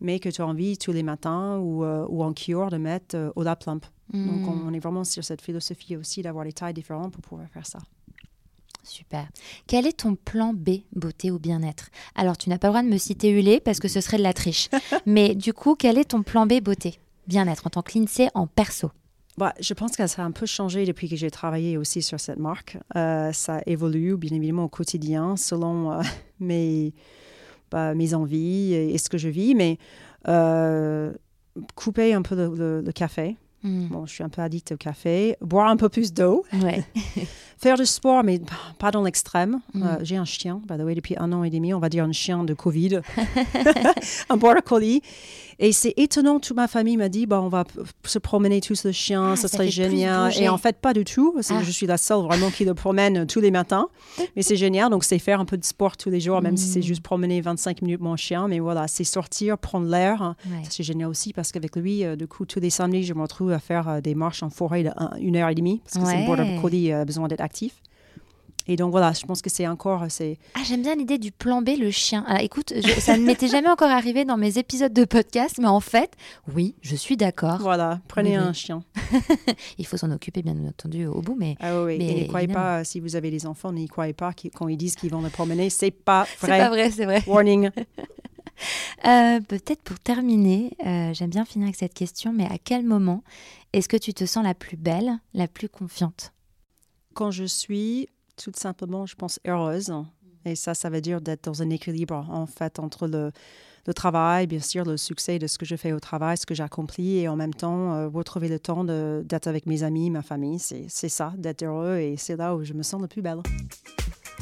[0.01, 3.17] mais que tu as envie tous les matins ou, euh, ou en cure de mettre
[3.17, 3.87] euh, au la plump.
[4.13, 4.67] Donc hmm.
[4.69, 7.81] on, est vraiment sur cette philosophie aussi d'avoir les tailles différentes pour pouvoir faire ça.
[8.85, 9.29] Super.
[9.67, 11.91] Quel est ton plan B, beauté ou bien-être?
[12.15, 14.23] Alors, tu n'as pas le droit de me citer Hulé parce que ce serait de
[14.23, 14.69] la triche.
[15.07, 18.93] Mais du coup, quel est ton plan B, beauté, bien-être en tant que en perso?
[19.39, 22.19] Bah, je pense que ça a un peu changé depuis que j'ai travaillé aussi sur
[22.19, 22.79] cette marque.
[22.97, 26.03] Euh, ça évolue bien évidemment au quotidien selon euh,
[26.41, 26.95] mes,
[27.71, 29.79] bah, mes envies et, ce que je vis, mais
[30.29, 31.13] euh,
[31.75, 33.37] couper un peu le, café.
[33.63, 33.89] Hmm.
[33.89, 35.37] Bon, je suis un peu addict au café.
[35.43, 36.45] Boire un peu plus d'eau.
[36.63, 36.85] Ouais.
[37.59, 38.41] Faire du sport, mais
[38.79, 39.61] pas dans l'extrême.
[39.75, 39.97] Hmm.
[40.03, 42.13] j'ai un chien, by the way, depuis un an et demi, on va dire un
[42.13, 43.01] chien de Covid,
[44.31, 45.03] un border collie.
[45.59, 47.65] Et c'est étonnant, toute ma famille m'a dit, bah, on va
[48.05, 50.33] se promener tous le chien, ah, ça, serait génial.
[50.39, 51.35] Et en fait, pas du tout.
[51.51, 51.63] Ah.
[51.63, 53.89] Je suis la seule vraiment qui le promène tous les matins.
[54.37, 54.91] Mais c'est génial.
[54.91, 57.41] Donc, c'est faire un peu de sport tous les jours, même si c'est juste promener
[57.41, 58.49] 25 minutes mon chien.
[58.49, 60.35] Mais voilà, c'est sortir, prendre l'air.
[60.69, 63.53] C'est génial aussi parce qu'avec lui, euh, du coup, tous les samedis, je me retrouve
[63.53, 64.85] à faire euh, des marches en forêt
[65.19, 67.81] d'une heure et demie parce que c'est border collie a besoin d'être actif.
[68.69, 70.05] Et donc voilà, je pense que c'est encore.
[70.09, 72.25] c'est Ah, j'aime bien l'idée du plan B, le chien.
[72.27, 75.81] Alors écoute, ça ne m'était jamais encore arrivé dans mes épisodes de podcast, mais en
[75.81, 76.13] fait,
[76.53, 77.59] oui, je suis d'accord.
[77.61, 78.83] Voilà, prenez un chien.
[79.79, 81.37] Il faut s'en occuper, bien entendu, au bout.
[81.39, 84.33] Mais, ah oui, et ne croyez pas, si vous avez des enfants, n'y croyez pas
[84.55, 85.71] quand ils disent qu'ils vont le promener.
[85.71, 86.53] C'est pas vrai.
[86.53, 87.23] C'est pas vrai, c'est vrai.
[87.27, 87.71] Warning.
[89.05, 93.23] Euh, peut-être pour terminer, euh, j'aime bien finir avec cette question, mais à quel moment
[93.75, 96.33] est-ce que tu te sens la plus belle, la plus confiante?
[97.13, 99.93] Quand je suis tout simplement, je pense, heureuse.
[100.45, 103.33] Et ça, ça veut dire d'être dans un équilibre, en fait, entre le,
[103.87, 106.55] le, travail, bien sûr, le succès de ce que je fais au travail, ce que
[106.55, 110.61] j'accomplis, et en même temps, euh, retrouver le temps d'être avec mes amis, ma famille.
[110.61, 113.41] C'est ça, d'être heureux, et c'est là où je me sens le plus belle.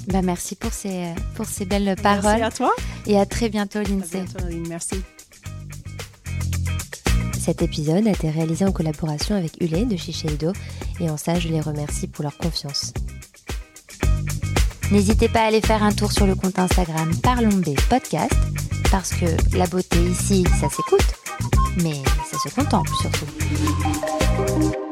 [0.08, 2.40] Bah, merci pour ces, pour ces belles paroles.
[2.40, 2.72] Merci à toi.
[3.06, 4.20] Et à très bientôt, Lindsay.
[4.20, 4.96] À bientôt, Merci.
[7.38, 10.52] Cet épisode a été réalisé en collaboration avec Ulé de Shiseido,
[11.00, 12.92] et en ça, je les remercie pour leur confiance.
[14.90, 18.34] N'hésitez pas à aller faire un tour sur le compte Instagram Parlons B Podcast,
[18.90, 19.26] parce que
[19.56, 21.14] la beauté ici, ça s'écoute,
[21.82, 24.83] mais ça se contemple surtout.